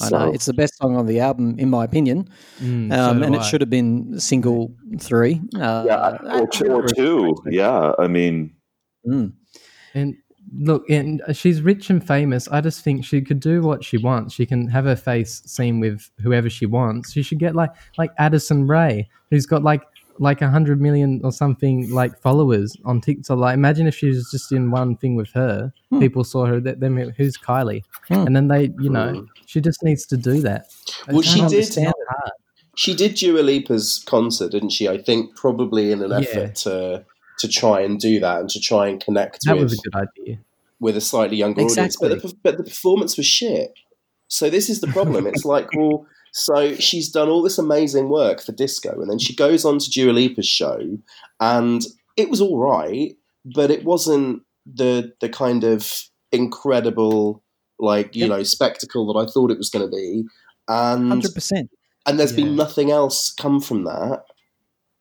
I 0.00 0.08
know 0.08 0.32
it's 0.32 0.46
the 0.46 0.54
best 0.54 0.76
song 0.78 0.96
on 0.96 1.06
the 1.06 1.20
album, 1.20 1.58
in 1.58 1.68
my 1.68 1.84
opinion, 1.84 2.28
Mm, 2.60 2.92
um, 2.92 3.18
do 3.18 3.24
and 3.24 3.34
it 3.34 3.44
should 3.44 3.60
have 3.60 3.70
been 3.70 4.18
single 4.18 4.74
three. 4.98 5.40
Uh, 5.54 5.84
yeah, 5.86 6.18
or, 6.40 6.46
two, 6.46 6.72
or 6.72 6.86
two. 6.86 7.36
Yeah, 7.46 7.92
I 7.98 8.06
mean, 8.06 8.54
Mm. 9.06 9.32
And 9.94 10.14
look, 10.56 10.88
and 10.88 11.20
she's 11.32 11.60
rich 11.60 11.90
and 11.90 12.06
famous. 12.06 12.48
I 12.48 12.60
just 12.60 12.82
think 12.82 13.04
she 13.04 13.20
could 13.20 13.40
do 13.40 13.62
what 13.62 13.84
she 13.84 13.98
wants. 13.98 14.32
She 14.34 14.46
can 14.46 14.68
have 14.68 14.84
her 14.84 14.96
face 14.96 15.42
seen 15.44 15.80
with 15.80 16.08
whoever 16.22 16.48
she 16.48 16.66
wants. 16.66 17.12
She 17.12 17.22
should 17.22 17.38
get 17.38 17.54
like 17.54 17.70
like 17.98 18.12
Addison 18.18 18.66
Rae, 18.66 19.08
who's 19.30 19.44
got 19.44 19.62
like 19.62 19.82
like 20.18 20.42
a 20.42 20.50
hundred 20.50 20.80
million 20.80 21.20
or 21.24 21.32
something 21.32 21.90
like 21.90 22.18
followers 22.20 22.76
on 22.84 23.00
TikTok. 23.00 23.38
Like, 23.38 23.54
imagine 23.54 23.86
if 23.86 23.94
she 23.96 24.08
was 24.08 24.30
just 24.30 24.52
in 24.52 24.70
one 24.70 24.96
thing 24.96 25.14
with 25.16 25.30
her. 25.32 25.72
Hmm. 25.90 25.98
People 26.00 26.24
saw 26.24 26.46
her. 26.46 26.60
That 26.60 26.80
them 26.80 26.96
who's 26.96 27.36
Kylie, 27.38 27.82
Hmm. 28.08 28.26
and 28.26 28.36
then 28.36 28.48
they, 28.48 28.72
you 28.80 28.90
know, 28.90 29.12
Hmm. 29.14 29.24
she 29.46 29.60
just 29.60 29.82
needs 29.82 30.06
to 30.06 30.16
do 30.16 30.40
that. 30.42 30.66
I 31.08 31.12
Well, 31.12 31.22
she 31.22 31.36
did- 31.40 31.44
understand. 31.44 31.92
She 32.74 32.94
did 32.94 33.14
Dua 33.16 33.40
Lipa's 33.42 34.02
concert, 34.06 34.52
didn't 34.52 34.70
she? 34.70 34.88
I 34.88 34.96
think 34.96 35.36
probably 35.36 35.92
in 35.92 36.00
an 36.02 36.10
Yeah. 36.10 36.18
effort 36.18 36.54
to 36.64 37.04
to 37.38 37.48
try 37.48 37.80
and 37.80 37.98
do 37.98 38.20
that 38.20 38.40
and 38.40 38.48
to 38.50 38.60
try 38.60 38.86
and 38.88 39.00
connect 39.02 39.44
That 39.46 39.54
with 39.54 39.64
was 39.64 39.72
a 39.74 39.90
good 39.90 39.94
idea. 40.08 40.38
with 40.80 40.96
a 40.96 41.00
slightly 41.00 41.36
younger 41.38 41.62
audience. 41.62 41.96
But 42.00 42.22
the, 42.22 42.34
but 42.42 42.56
the 42.56 42.62
performance 42.64 43.16
was 43.16 43.26
shit. 43.26 43.72
So 44.28 44.48
this 44.48 44.70
is 44.70 44.80
the 44.80 44.86
problem. 44.86 45.26
It's 45.26 45.44
like, 45.44 45.68
well, 45.74 46.06
so 46.32 46.74
she's 46.76 47.10
done 47.10 47.28
all 47.28 47.42
this 47.42 47.58
amazing 47.58 48.08
work 48.08 48.42
for 48.42 48.52
disco, 48.52 49.00
and 49.00 49.08
then 49.10 49.18
she 49.18 49.34
goes 49.36 49.64
on 49.64 49.78
to 49.78 49.90
Dua 49.90 50.12
Lipa's 50.12 50.46
show, 50.48 50.98
and 51.40 51.82
it 52.16 52.28
was 52.30 52.40
all 52.40 52.58
right, 52.58 53.16
but 53.44 53.70
it 53.70 53.84
wasn't 53.84 54.42
the 54.66 55.12
the 55.20 55.28
kind 55.28 55.64
of 55.64 56.04
incredible, 56.32 57.42
like 57.78 58.14
you 58.16 58.26
know, 58.28 58.42
spectacle 58.42 59.12
that 59.12 59.18
I 59.20 59.30
thought 59.30 59.50
it 59.50 59.58
was 59.58 59.70
going 59.70 59.84
to 59.88 59.94
be. 59.94 60.24
And 60.68 61.08
Hundred 61.08 61.34
percent. 61.34 61.70
and 62.06 62.18
there's 62.18 62.30
Yeah. 62.36 62.44
been 62.44 62.56
nothing 62.56 62.90
else 62.90 63.32
come 63.32 63.60
from 63.60 63.84
that. 63.84 64.24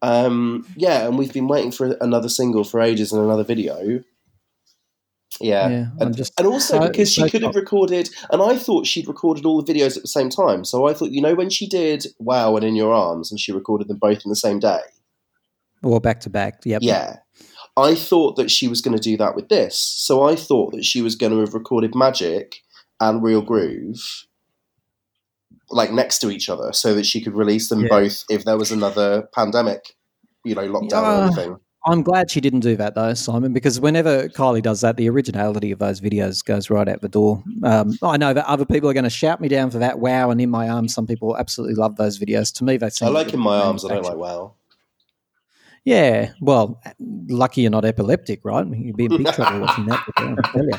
Um, 0.01 0.65
yeah, 0.75 1.05
and 1.07 1.17
we've 1.17 1.31
been 1.33 1.47
waiting 1.47 1.71
for 1.71 1.95
another 2.01 2.27
single 2.29 2.63
for 2.63 2.81
ages 2.81 3.13
and 3.13 3.23
another 3.23 3.43
video. 3.43 4.03
Yeah, 5.41 5.69
Yeah, 5.69 5.85
and, 5.99 6.15
just 6.15 6.33
and 6.39 6.47
also 6.47 6.79
so- 6.79 6.87
because 6.87 7.11
she 7.11 7.21
so 7.21 7.29
could 7.29 7.41
have 7.41 7.49
shocked. 7.53 7.55
recorded, 7.55 8.09
and 8.31 8.41
I 8.41 8.57
thought 8.57 8.85
she'd 8.87 9.07
recorded 9.07 9.45
all 9.45 9.61
the 9.61 9.73
videos 9.73 9.95
at 9.97 10.03
the 10.03 10.07
same 10.07 10.29
time. 10.29 10.63
So 10.65 10.87
I 10.87 10.93
thought, 10.93 11.11
you 11.11 11.21
know, 11.21 11.35
when 11.35 11.49
she 11.49 11.67
did 11.67 12.07
"Wow" 12.19 12.55
and 12.55 12.65
"In 12.65 12.75
Your 12.75 12.93
Arms," 12.93 13.31
and 13.31 13.39
she 13.39 13.51
recorded 13.51 13.87
them 13.87 13.97
both 13.97 14.23
in 14.25 14.29
the 14.29 14.35
same 14.35 14.59
day. 14.59 14.81
Or 15.83 15.99
back 15.99 16.19
to 16.21 16.29
back. 16.29 16.61
Yep. 16.65 16.81
Yeah, 16.83 17.17
I 17.75 17.95
thought 17.95 18.35
that 18.35 18.51
she 18.51 18.67
was 18.67 18.81
going 18.81 18.95
to 18.95 19.01
do 19.01 19.17
that 19.17 19.35
with 19.35 19.49
this. 19.49 19.75
So 19.77 20.23
I 20.23 20.35
thought 20.35 20.71
that 20.73 20.85
she 20.85 21.01
was 21.01 21.15
going 21.15 21.31
to 21.31 21.39
have 21.39 21.53
recorded 21.53 21.95
"Magic" 21.95 22.61
and 22.99 23.23
"Real 23.23 23.41
Groove." 23.41 24.25
Like 25.69 25.91
next 25.93 26.19
to 26.19 26.29
each 26.29 26.49
other, 26.49 26.73
so 26.73 26.93
that 26.93 27.05
she 27.05 27.21
could 27.21 27.33
release 27.33 27.69
them 27.69 27.81
Yeah. 27.83 27.87
both 27.89 28.25
if 28.29 28.43
there 28.45 28.57
was 28.57 28.71
another 28.71 29.29
pandemic, 29.33 29.95
you 30.43 30.53
know, 30.53 30.67
lockdown 30.67 31.01
or 31.03 31.05
Ah. 31.05 31.25
anything. 31.27 31.57
I'm 31.85 32.03
glad 32.03 32.29
she 32.29 32.41
didn't 32.41 32.59
do 32.59 32.75
that 32.75 32.93
though, 32.93 33.13
Simon, 33.15 33.53
because 33.53 33.79
whenever 33.79 34.29
Kylie 34.29 34.61
does 34.61 34.81
that, 34.81 34.97
the 34.97 35.09
originality 35.09 35.71
of 35.71 35.79
those 35.79 35.99
videos 35.99 36.45
goes 36.45 36.69
right 36.69 36.87
out 36.87 37.01
the 37.01 37.09
door. 37.09 37.43
Um, 37.63 37.97
I 38.03 38.17
know 38.17 38.33
that 38.33 38.45
other 38.45 38.65
people 38.65 38.87
are 38.89 38.93
going 38.93 39.03
to 39.03 39.09
shout 39.09 39.41
me 39.41 39.47
down 39.47 39.71
for 39.71 39.79
that. 39.79 39.99
Wow, 39.99 40.29
and 40.29 40.39
in 40.39 40.51
my 40.51 40.69
arms, 40.69 40.93
some 40.93 41.07
people 41.07 41.35
absolutely 41.37 41.75
love 41.75 41.95
those 41.95 42.19
videos. 42.19 42.53
To 42.55 42.63
me, 42.63 42.77
they 42.77 42.89
seem 42.91 43.07
I 43.07 43.11
like 43.11 43.33
in 43.33 43.39
my 43.39 43.59
arms. 43.59 43.83
I 43.83 43.95
don't 43.95 44.03
like 44.03 44.15
wow. 44.15 44.53
Yeah, 45.83 46.33
well, 46.39 46.79
lucky 46.99 47.61
you're 47.61 47.71
not 47.71 47.85
epileptic, 47.85 48.41
right? 48.45 48.67
You'd 48.67 48.97
be 48.97 49.05
in 49.05 49.17
big 49.17 49.33
trouble 49.33 49.61
watching 49.61 49.87
that. 49.87 50.05
video, 50.15 50.35
I 50.37 50.51
tell 50.51 50.65
you. 50.65 50.71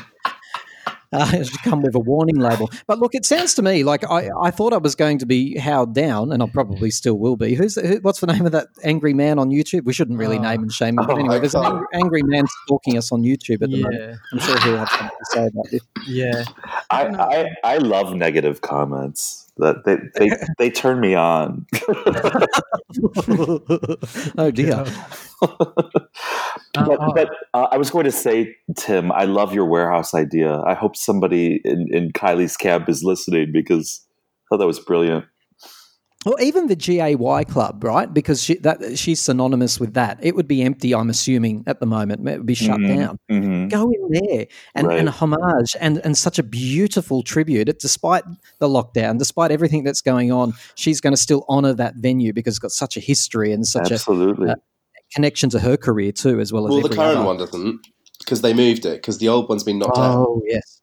Uh, 1.13 1.29
it 1.33 1.47
should 1.47 1.61
come 1.61 1.81
with 1.81 1.95
a 1.95 1.99
warning 1.99 2.37
label. 2.37 2.69
But 2.87 2.99
look, 2.99 3.13
it 3.15 3.25
sounds 3.25 3.53
to 3.55 3.61
me 3.61 3.83
like 3.83 4.09
I, 4.09 4.29
I 4.41 4.51
thought 4.51 4.73
I 4.73 4.77
was 4.77 4.95
going 4.95 5.17
to 5.19 5.25
be 5.25 5.57
howled 5.57 5.93
down, 5.93 6.31
and 6.31 6.41
I 6.41 6.47
probably 6.47 6.89
still 6.91 7.17
will 7.19 7.35
be. 7.37 7.55
Who's 7.55 7.75
the, 7.75 7.87
who, 7.87 7.95
what's 8.01 8.19
the 8.19 8.27
name 8.27 8.45
of 8.45 8.51
that 8.53 8.67
angry 8.83 9.13
man 9.13 9.39
on 9.39 9.49
YouTube? 9.49 9.85
We 9.85 9.93
shouldn't 9.93 10.17
really 10.19 10.37
Oh. 10.37 10.41
name 10.41 10.61
and 10.63 10.71
shame 10.71 10.97
him, 10.99 11.05
but 11.05 11.11
Oh, 11.11 11.15
anyway, 11.19 11.35
I 11.35 11.39
there's 11.39 11.55
an 11.55 11.65
angry, 11.65 11.85
angry 11.93 12.23
man 12.23 12.45
stalking 12.65 12.97
us 12.97 13.11
on 13.11 13.21
YouTube 13.23 13.61
at 13.61 13.69
the 13.69 13.81
moment. 13.81 14.17
I'm 14.31 14.39
sure 14.39 14.59
he'll 14.61 14.77
have 14.77 14.89
something 14.89 15.09
to 15.09 15.25
say 15.31 15.47
about 15.47 15.65
this. 15.71 15.81
yeah. 16.07 16.43
I, 16.89 17.05
I 17.07 17.49
I 17.63 17.77
love 17.77 18.13
negative 18.15 18.61
comments. 18.61 19.39
That 19.57 19.85
they 19.85 19.97
they, 20.17 20.35
they 20.57 20.69
turn 20.71 20.99
me 20.99 21.13
on. 21.13 21.67
oh 24.37 24.51
dear. 24.51 24.85
But 26.73 26.97
oh. 26.99 27.13
but 27.13 27.29
uh, 27.53 27.67
I 27.71 27.77
was 27.77 27.89
going 27.89 28.05
to 28.05 28.11
say, 28.11 28.55
Tim, 28.77 29.11
I 29.11 29.25
love 29.25 29.53
your 29.53 29.65
warehouse 29.65 30.13
idea. 30.13 30.59
I 30.61 30.73
hope 30.73 30.95
somebody 30.95 31.61
in, 31.63 31.87
in 31.91 32.11
Kylie's 32.11 32.57
camp 32.57 32.89
is 32.89 33.03
listening 33.03 33.51
because 33.53 34.05
I 34.05 34.43
thought 34.49 34.57
that 34.59 34.67
was 34.67 34.79
brilliant. 34.79 35.25
Well, 36.25 36.37
even 36.39 36.67
the 36.67 36.75
GAY 36.75 37.15
club, 37.45 37.83
right? 37.83 38.11
Because 38.11 38.41
she, 38.41 38.55
that 38.59 38.97
she's 38.97 39.19
synonymous 39.19 39.79
with 39.79 39.95
that. 39.95 40.19
It 40.21 40.35
would 40.35 40.47
be 40.47 40.61
empty, 40.61 40.95
I'm 40.95 41.09
assuming, 41.09 41.65
at 41.67 41.81
the 41.81 41.85
moment. 41.85 42.27
It 42.27 42.37
would 42.37 42.45
be 42.45 42.53
shut 42.53 42.79
Mhm. 42.79 42.95
down. 42.95 43.19
hmm 43.29 43.67
Go 43.67 43.91
in 43.91 44.07
there 44.09 44.47
and, 44.73 44.89
and 44.89 45.09
homage 45.09 45.75
and, 45.81 45.97
and 46.05 46.17
such 46.17 46.39
a 46.39 46.43
beautiful 46.43 47.23
tribute. 47.23 47.67
It, 47.67 47.79
despite 47.79 48.23
the 48.59 48.69
lockdown, 48.69 49.17
despite 49.19 49.51
everything 49.51 49.83
that's 49.83 50.01
going 50.01 50.31
on, 50.31 50.53
she's 50.75 51.01
going 51.01 51.13
to 51.13 51.17
still 51.21 51.45
honour 51.49 51.73
that 51.73 51.95
venue 51.97 52.31
because 52.31 52.53
it's 52.53 52.59
got 52.59 52.71
such 52.71 52.95
a 52.95 53.01
history 53.01 53.51
and 53.51 53.67
such 53.67 53.91
Absolutely. 53.91 54.49
uh, 54.49 54.53
a 54.53 54.55
connection 55.13 55.49
to 55.51 55.59
her 55.59 55.77
career 55.77 56.11
too, 56.11 56.39
as 56.39 56.51
well 56.53 56.65
as 56.67 56.71
Well, 56.71 56.81
the 56.81 56.89
current 56.95 57.17
other. 57.17 57.25
one 57.25 57.37
doesn't 57.37 57.79
because 58.19 58.41
they 58.41 58.53
moved 58.53 58.85
it 58.85 58.95
because 59.01 59.17
the 59.17 59.27
old 59.29 59.49
one's 59.49 59.63
been 59.63 59.79
knocked 59.79 59.97
out. 59.97 60.17
Oh 60.27 60.41
yes. 60.45 60.81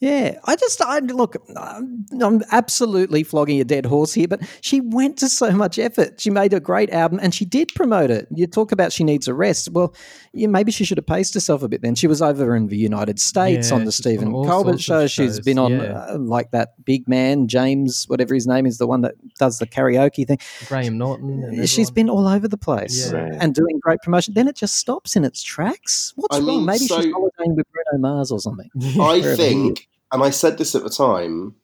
Yeah, 0.00 0.38
I 0.46 0.56
just 0.56 0.80
I 0.80 0.98
look. 1.00 1.36
I'm, 1.54 2.06
I'm 2.22 2.42
absolutely 2.52 3.22
flogging 3.22 3.60
a 3.60 3.64
dead 3.64 3.84
horse 3.84 4.14
here, 4.14 4.26
but 4.28 4.40
she 4.62 4.80
went 4.80 5.18
to 5.18 5.28
so 5.28 5.50
much 5.50 5.78
effort. 5.78 6.18
She 6.18 6.30
made 6.30 6.54
a 6.54 6.60
great 6.60 6.88
album, 6.88 7.20
and 7.22 7.34
she 7.34 7.44
did 7.44 7.68
promote 7.74 8.10
it. 8.10 8.26
You 8.34 8.46
talk 8.46 8.72
about 8.72 8.92
she 8.94 9.04
needs 9.04 9.28
a 9.28 9.34
rest. 9.34 9.68
Well, 9.72 9.94
yeah, 10.32 10.46
maybe 10.46 10.72
she 10.72 10.84
should 10.86 10.96
have 10.96 11.06
paced 11.06 11.34
herself 11.34 11.62
a 11.62 11.68
bit. 11.68 11.82
Then 11.82 11.94
she 11.96 12.06
was 12.06 12.22
over 12.22 12.56
in 12.56 12.68
the 12.68 12.78
United 12.78 13.20
States 13.20 13.68
Yeah, 13.68 13.74
on 13.76 13.84
the 13.84 13.92
she's 13.92 14.06
on 14.06 14.12
Stephen 14.12 14.32
Colbert 14.32 14.80
show. 14.80 15.06
She's 15.06 15.38
been 15.38 15.58
on 15.58 15.72
yeah. 15.72 16.06
uh, 16.08 16.16
like 16.18 16.50
that 16.52 16.82
big 16.82 17.06
man 17.06 17.46
James, 17.46 18.06
whatever 18.08 18.34
his 18.34 18.46
name 18.46 18.64
is, 18.64 18.78
the 18.78 18.86
one 18.86 19.02
that 19.02 19.16
does 19.38 19.58
the 19.58 19.66
karaoke 19.66 20.26
thing. 20.26 20.38
Graham 20.66 20.96
Norton. 20.96 21.42
And 21.44 21.68
She's 21.68 21.90
everyone. 21.90 21.94
been 21.94 22.08
all 22.10 22.26
over 22.26 22.48
the 22.48 22.56
place 22.56 23.12
Yeah. 23.12 23.28
And 23.38 23.54
doing 23.54 23.78
great 23.82 23.98
promotion. 24.02 24.32
Then 24.32 24.48
it 24.48 24.56
just 24.56 24.76
stops 24.76 25.14
in 25.14 25.26
its 25.26 25.42
tracks. 25.42 26.14
What's 26.16 26.36
I 26.36 26.38
wrong? 26.38 26.46
mean, 26.46 26.64
Maybe 26.64 26.86
so- 26.86 27.02
she's 27.02 27.12
holidaying 27.12 27.54
with 27.56 27.66
Bruno 27.70 28.00
Mars 28.00 28.30
or 28.32 28.40
something. 28.40 28.70
I 28.98 29.20
think, 29.36 29.88
and 30.12 30.22
I 30.22 30.30
said 30.30 30.58
this 30.58 30.74
at 30.74 30.82
the 30.82 30.90
time, 30.90 31.54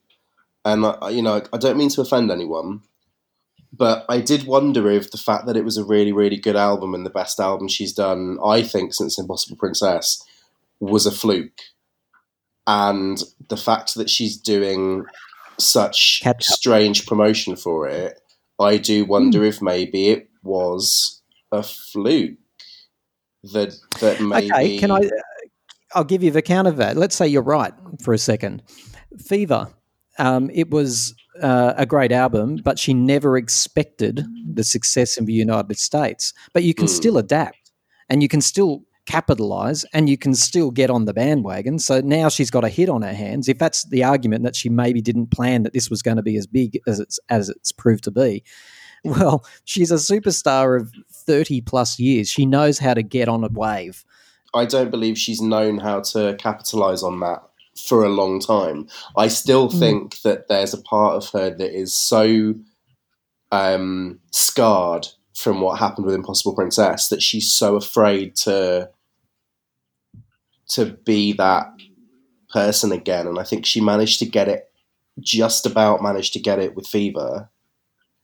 and 0.64 0.86
I, 0.86 1.10
you 1.10 1.22
know, 1.22 1.42
I 1.52 1.58
don't 1.58 1.76
mean 1.76 1.90
to 1.90 2.00
offend 2.00 2.30
anyone, 2.30 2.82
but 3.72 4.04
I 4.08 4.20
did 4.20 4.46
wonder 4.46 4.90
if 4.90 5.10
the 5.10 5.18
fact 5.18 5.46
that 5.46 5.56
it 5.56 5.64
was 5.64 5.76
a 5.76 5.84
really, 5.84 6.12
really 6.12 6.36
good 6.38 6.56
album 6.56 6.94
and 6.94 7.04
the 7.04 7.10
best 7.10 7.40
album 7.40 7.68
she's 7.68 7.92
done, 7.92 8.38
I 8.44 8.62
think, 8.62 8.94
since 8.94 9.18
Impossible 9.18 9.56
Princess, 9.56 10.22
was 10.80 11.06
a 11.06 11.12
fluke, 11.12 11.60
and 12.66 13.22
the 13.48 13.56
fact 13.56 13.94
that 13.94 14.10
she's 14.10 14.36
doing 14.36 15.04
such 15.58 16.20
Catch 16.22 16.48
up. 16.48 16.56
strange 16.56 17.06
promotion 17.06 17.56
for 17.56 17.88
it, 17.88 18.20
I 18.58 18.76
do 18.78 19.04
wonder 19.04 19.40
hmm. 19.40 19.46
if 19.46 19.62
maybe 19.62 20.08
it 20.08 20.28
was 20.42 21.22
a 21.52 21.62
fluke. 21.62 22.38
That 23.52 23.74
that 24.00 24.20
maybe 24.20 24.52
Okay, 24.52 24.78
can 24.78 24.90
I? 24.90 25.08
I'll 25.96 26.04
give 26.04 26.22
you 26.22 26.30
the 26.30 26.42
count 26.42 26.68
of 26.68 26.76
that. 26.76 26.96
Let's 26.96 27.16
say 27.16 27.26
you're 27.26 27.42
right 27.42 27.72
for 28.02 28.12
a 28.14 28.18
second. 28.18 28.62
Fever. 29.18 29.68
Um, 30.18 30.50
it 30.52 30.70
was 30.70 31.14
uh, 31.42 31.74
a 31.76 31.86
great 31.86 32.12
album, 32.12 32.60
but 32.62 32.78
she 32.78 32.94
never 32.94 33.36
expected 33.36 34.24
the 34.54 34.62
success 34.64 35.16
in 35.16 35.24
the 35.24 35.32
United 35.32 35.78
States. 35.78 36.32
But 36.52 36.62
you 36.64 36.74
can 36.74 36.86
Mm. 36.86 36.90
still 36.90 37.18
adapt, 37.18 37.72
and 38.08 38.22
you 38.22 38.28
can 38.28 38.40
still 38.40 38.82
capitalize, 39.06 39.84
and 39.92 40.08
you 40.10 40.18
can 40.18 40.34
still 40.34 40.70
get 40.70 40.90
on 40.90 41.04
the 41.06 41.14
bandwagon. 41.14 41.78
So 41.78 42.00
now 42.00 42.28
she's 42.28 42.50
got 42.50 42.64
a 42.64 42.68
hit 42.68 42.88
on 42.88 43.02
her 43.02 43.12
hands. 43.14 43.48
If 43.48 43.58
that's 43.58 43.84
the 43.88 44.04
argument 44.04 44.44
that 44.44 44.56
she 44.56 44.68
maybe 44.68 45.00
didn't 45.00 45.30
plan 45.30 45.62
that 45.62 45.72
this 45.72 45.88
was 45.90 46.02
going 46.02 46.16
to 46.16 46.22
be 46.22 46.36
as 46.36 46.46
big 46.46 46.78
as 46.86 47.00
it's 47.00 47.18
as 47.28 47.48
it's 47.48 47.72
proved 47.72 48.04
to 48.04 48.10
be, 48.10 48.42
Well, 49.04 49.44
she's 49.64 49.92
a 49.92 49.96
superstar 49.96 50.80
of 50.80 50.90
30 51.12 51.60
plus 51.60 51.98
years. 52.00 52.28
She 52.28 52.44
knows 52.44 52.78
how 52.80 52.92
to 52.94 53.02
get 53.02 53.28
on 53.28 53.44
a 53.44 53.48
wave. 53.48 54.04
I 54.54 54.64
don't 54.64 54.90
believe 54.90 55.18
she's 55.18 55.40
known 55.40 55.78
how 55.78 56.00
to 56.00 56.34
capitalize 56.38 57.02
on 57.02 57.20
that 57.20 57.42
for 57.88 58.04
a 58.04 58.08
long 58.08 58.40
time. 58.40 58.88
I 59.16 59.28
still 59.28 59.68
Mm. 59.68 59.78
think 59.78 60.20
that 60.22 60.48
there's 60.48 60.72
a 60.74 60.80
part 60.80 61.16
of 61.16 61.28
her 61.30 61.50
that 61.50 61.78
is 61.78 61.92
so 61.92 62.54
um, 63.52 64.18
scarred 64.32 65.06
from 65.34 65.60
what 65.60 65.78
happened 65.78 66.06
with 66.06 66.14
Impossible 66.14 66.54
Princess 66.54 67.08
that 67.08 67.22
she's 67.22 67.52
so 67.52 67.76
afraid 67.76 68.34
to 68.36 68.90
to 70.70 70.86
be 71.04 71.32
that 71.34 71.68
person 72.52 72.90
again. 72.90 73.26
And 73.28 73.38
I 73.38 73.44
think 73.44 73.64
she 73.64 73.80
managed 73.80 74.18
to 74.18 74.26
get 74.26 74.48
it, 74.48 74.68
just 75.20 75.64
about 75.64 76.02
managed 76.02 76.32
to 76.32 76.40
get 76.40 76.58
it 76.58 76.74
with 76.74 76.88
Fever, 76.88 77.48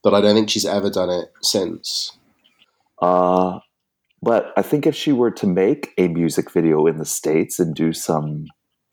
but 0.02 0.12
I 0.12 0.20
don't 0.20 0.34
think 0.34 0.50
she's 0.50 0.66
ever 0.66 0.90
done 0.90 1.10
it 1.10 1.32
since. 1.42 2.12
Uh, 3.00 3.60
but 4.22 4.52
I 4.56 4.62
think 4.62 4.86
if 4.86 4.94
she 4.94 5.12
were 5.12 5.32
to 5.32 5.46
make 5.46 5.92
a 5.98 6.08
music 6.08 6.50
video 6.52 6.86
in 6.86 6.96
the 6.98 7.04
States 7.04 7.58
and 7.58 7.74
do 7.74 7.92
some, 7.92 8.46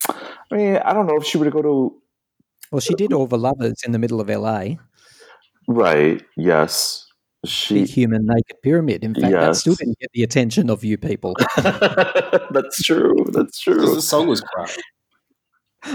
I 0.08 0.14
mean, 0.50 0.76
I 0.78 0.92
don't 0.92 1.06
know 1.06 1.16
if 1.16 1.24
she 1.24 1.38
were 1.38 1.44
to 1.44 1.50
go 1.50 1.62
to, 1.62 1.94
Well, 2.72 2.80
she 2.80 2.94
did 2.94 3.12
All 3.12 3.26
the 3.26 3.38
Lovers 3.38 3.82
in 3.84 3.92
the 3.92 3.98
middle 3.98 4.20
of 4.20 4.28
LA. 4.28 4.74
right, 5.68 6.22
yes. 6.36 7.06
Big 7.42 7.50
She, 7.50 7.84
human 7.84 8.26
naked 8.26 8.60
pyramid. 8.62 9.02
In 9.02 9.14
fact, 9.14 9.32
that 9.32 9.56
still 9.56 9.74
didn't 9.74 9.98
get 9.98 10.10
the 10.12 10.22
attention 10.22 10.68
of 10.68 10.84
you 10.84 10.98
people. 10.98 11.34
that's 11.56 12.82
true, 12.82 13.14
that's 13.32 13.60
true. 13.60 13.94
the 13.94 14.02
song 14.02 14.26
was 14.26 14.42
crap. 14.42 14.70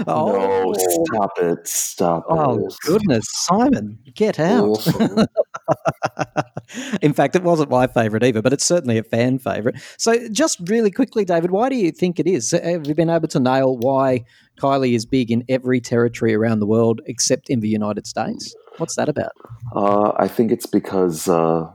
Oh. 0.08 0.32
No, 0.32 0.74
stop 1.04 1.38
it, 1.38 1.68
stop 1.68 2.24
it. 2.28 2.32
Oh 2.32 2.66
it. 2.66 2.74
goodness, 2.84 3.24
Simon, 3.28 4.00
get 4.14 4.40
out! 4.40 4.84
In 7.02 7.12
fact, 7.12 7.36
it 7.36 7.42
wasn't 7.42 7.70
my 7.70 7.86
favourite 7.86 8.24
either, 8.24 8.42
but 8.42 8.52
it's 8.52 8.64
certainly 8.64 8.98
a 8.98 9.02
fan 9.02 9.38
favourite. 9.38 9.80
So, 9.98 10.28
just 10.28 10.60
really 10.68 10.90
quickly, 10.90 11.24
David, 11.24 11.50
why 11.50 11.68
do 11.68 11.76
you 11.76 11.90
think 11.90 12.18
it 12.18 12.26
is? 12.26 12.50
Have 12.50 12.86
you 12.86 12.94
been 12.94 13.10
able 13.10 13.28
to 13.28 13.40
nail 13.40 13.76
why 13.76 14.24
Kylie 14.60 14.94
is 14.94 15.06
big 15.06 15.30
in 15.30 15.44
every 15.48 15.80
territory 15.80 16.34
around 16.34 16.60
the 16.60 16.66
world 16.66 17.00
except 17.06 17.48
in 17.50 17.60
the 17.60 17.68
United 17.68 18.06
States? 18.06 18.54
What's 18.78 18.96
that 18.96 19.08
about? 19.08 19.32
Uh, 19.74 20.12
I 20.18 20.28
think 20.28 20.52
it's 20.52 20.66
because 20.66 21.28
uh, 21.28 21.70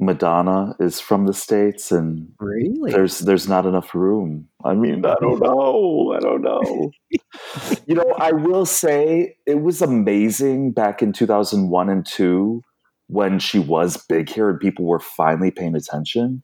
Madonna 0.00 0.74
is 0.78 1.00
from 1.00 1.26
the 1.26 1.34
states, 1.34 1.90
and 1.90 2.28
Really? 2.38 2.92
there's 2.92 3.18
there's 3.20 3.48
not 3.48 3.66
enough 3.66 3.94
room. 3.94 4.48
I 4.64 4.74
mean, 4.74 5.04
I 5.04 5.14
don't 5.20 5.40
know. 5.40 6.14
I 6.16 6.20
don't 6.20 6.42
know. 6.42 6.90
you 7.86 7.94
know, 7.96 8.14
I 8.18 8.30
will 8.32 8.66
say 8.66 9.36
it 9.46 9.60
was 9.60 9.82
amazing 9.82 10.72
back 10.72 11.02
in 11.02 11.12
2001 11.12 11.88
and 11.90 12.06
2 12.06 12.62
when 13.08 13.38
she 13.38 13.58
was 13.58 13.96
big 14.08 14.28
here 14.28 14.48
and 14.50 14.60
people 14.60 14.84
were 14.84 15.00
finally 15.00 15.50
paying 15.50 15.74
attention. 15.74 16.42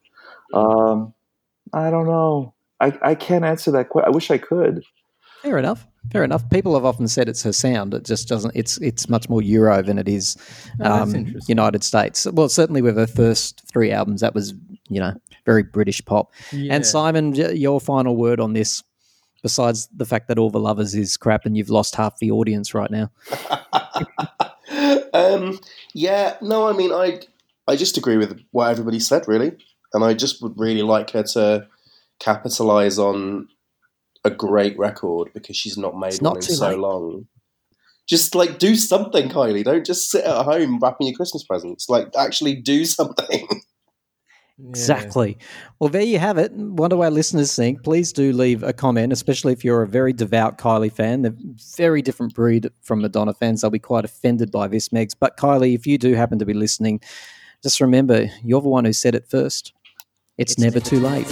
Um, 0.53 1.15
I 1.73 1.91
don't 1.91 2.07
know. 2.07 2.55
I, 2.81 2.99
I 3.03 3.15
can't 3.15 3.45
answer 3.45 3.71
that 3.73 3.89
question. 3.89 4.13
I 4.13 4.15
wish 4.15 4.31
I 4.31 4.39
could. 4.39 4.83
Fair 5.43 5.59
enough. 5.59 5.87
Fair 6.11 6.25
enough. 6.25 6.49
People 6.51 6.75
have 6.75 6.85
often 6.87 7.07
said 7.07 7.29
it's 7.29 7.43
her 7.43 7.53
sound. 7.53 7.93
It 7.93 8.05
just 8.05 8.29
doesn't. 8.29 8.53
It's 8.55 8.79
it's 8.79 9.09
much 9.11 9.29
more 9.29 9.43
Euro 9.43 9.83
than 9.83 9.99
it 9.99 10.09
is 10.09 10.37
Oh, 10.81 10.91
um, 10.91 11.15
interesting. 11.15 11.53
United 11.53 11.85
States. 11.85 12.27
Well, 12.33 12.49
certainly 12.49 12.81
with 12.83 12.97
her 12.97 13.07
first 13.07 13.63
three 13.71 13.91
albums, 13.91 14.23
that 14.23 14.35
was 14.35 14.55
you 14.89 15.01
know 15.01 15.15
very 15.45 15.63
British 15.63 16.03
pop. 16.05 16.33
Yeah. 16.51 16.75
And 16.75 16.87
Simon, 16.87 17.35
your 17.35 17.79
final 17.81 18.17
word 18.17 18.41
on 18.41 18.55
this, 18.55 18.83
besides 19.43 19.87
the 19.95 20.07
fact 20.07 20.29
that 20.29 20.39
all 20.39 20.51
the 20.51 20.61
lovers 20.61 20.95
is 20.95 21.17
crap 21.19 21.45
and 21.45 21.57
you've 21.57 21.71
lost 21.71 21.95
half 21.95 22.19
the 22.19 22.31
audience 22.31 22.73
right 22.75 22.91
now. 22.91 23.11
um, 25.13 25.61
yeah, 25.95 26.37
no, 26.41 26.69
I 26.69 26.73
mean, 26.73 26.93
I 26.93 27.21
I 27.67 27.77
just 27.77 27.97
agree 27.97 28.17
with 28.17 28.41
what 28.51 28.71
everybody 28.71 29.01
said, 29.01 29.27
really, 29.29 29.53
and 29.93 30.05
I 30.05 30.15
just 30.15 30.43
would 30.43 30.59
really 30.59 30.83
like 30.83 31.11
her 31.11 31.23
to 31.35 31.67
capitalize 32.21 32.99
on 32.99 33.49
a 34.25 34.31
great 34.31 34.79
record 34.79 35.31
because 35.35 35.57
she's 35.57 35.77
not 35.77 35.99
made 35.99 36.15
It's 36.15 36.21
one 36.21 36.35
not 36.35 36.37
in 36.49 36.57
so 36.57 36.69
late. 36.71 36.79
long. 36.79 37.27
Just 38.07 38.35
like 38.35 38.59
do 38.59 38.75
something, 38.77 39.29
Kylie. 39.29 39.65
Don't 39.65 39.87
just 39.87 40.11
sit 40.11 40.25
at 40.25 40.45
home 40.45 40.79
wrapping 40.79 41.07
your 41.07 41.17
Christmas 41.17 41.43
presents. 41.43 41.89
Like 41.89 42.09
actually 42.17 42.55
do 42.55 42.85
something. 42.99 43.47
Yeah. 44.57 44.69
Exactly. 44.71 45.39
Well, 45.79 45.91
there 45.91 46.03
you 46.03 46.19
have 46.19 46.39
it. 46.39 46.53
What 46.53 46.89
do 46.89 47.03
our 47.03 47.11
listeners 47.11 47.57
think? 47.57 47.83
Please 47.83 48.13
do 48.13 48.33
leave 48.33 48.63
a 48.63 48.73
comment, 48.73 49.13
especially 49.13 49.53
if 49.53 49.65
you're 49.65 49.83
a 49.83 49.89
very 49.89 50.13
devout 50.13 50.59
Kylie 50.59 50.93
fan. 50.93 51.23
They're 51.23 51.35
very 51.77 52.03
different 52.03 52.35
breed 52.35 52.69
from 52.83 53.01
Madonna 53.03 53.35
fans. 53.35 53.63
They'll 53.63 53.71
be 53.71 53.81
quite 53.81 54.05
offended 54.05 54.53
by 54.53 54.69
this, 54.69 54.91
Megs. 54.91 55.15
But 55.19 55.37
Kylie, 55.37 55.75
if 55.75 55.87
you 55.87 55.99
do 55.99 56.15
happen 56.15 56.39
to 56.39 56.47
be 56.47 56.55
listening, 56.55 57.01
just 57.63 57.81
remember 57.81 58.31
you're 58.45 58.61
the 58.61 58.69
one 58.69 58.85
who 58.85 58.93
said 58.93 59.15
it 59.15 59.27
first. 59.29 59.73
It's, 60.39 60.59
never 60.59 60.81
too 60.81 61.01
late. 61.01 61.27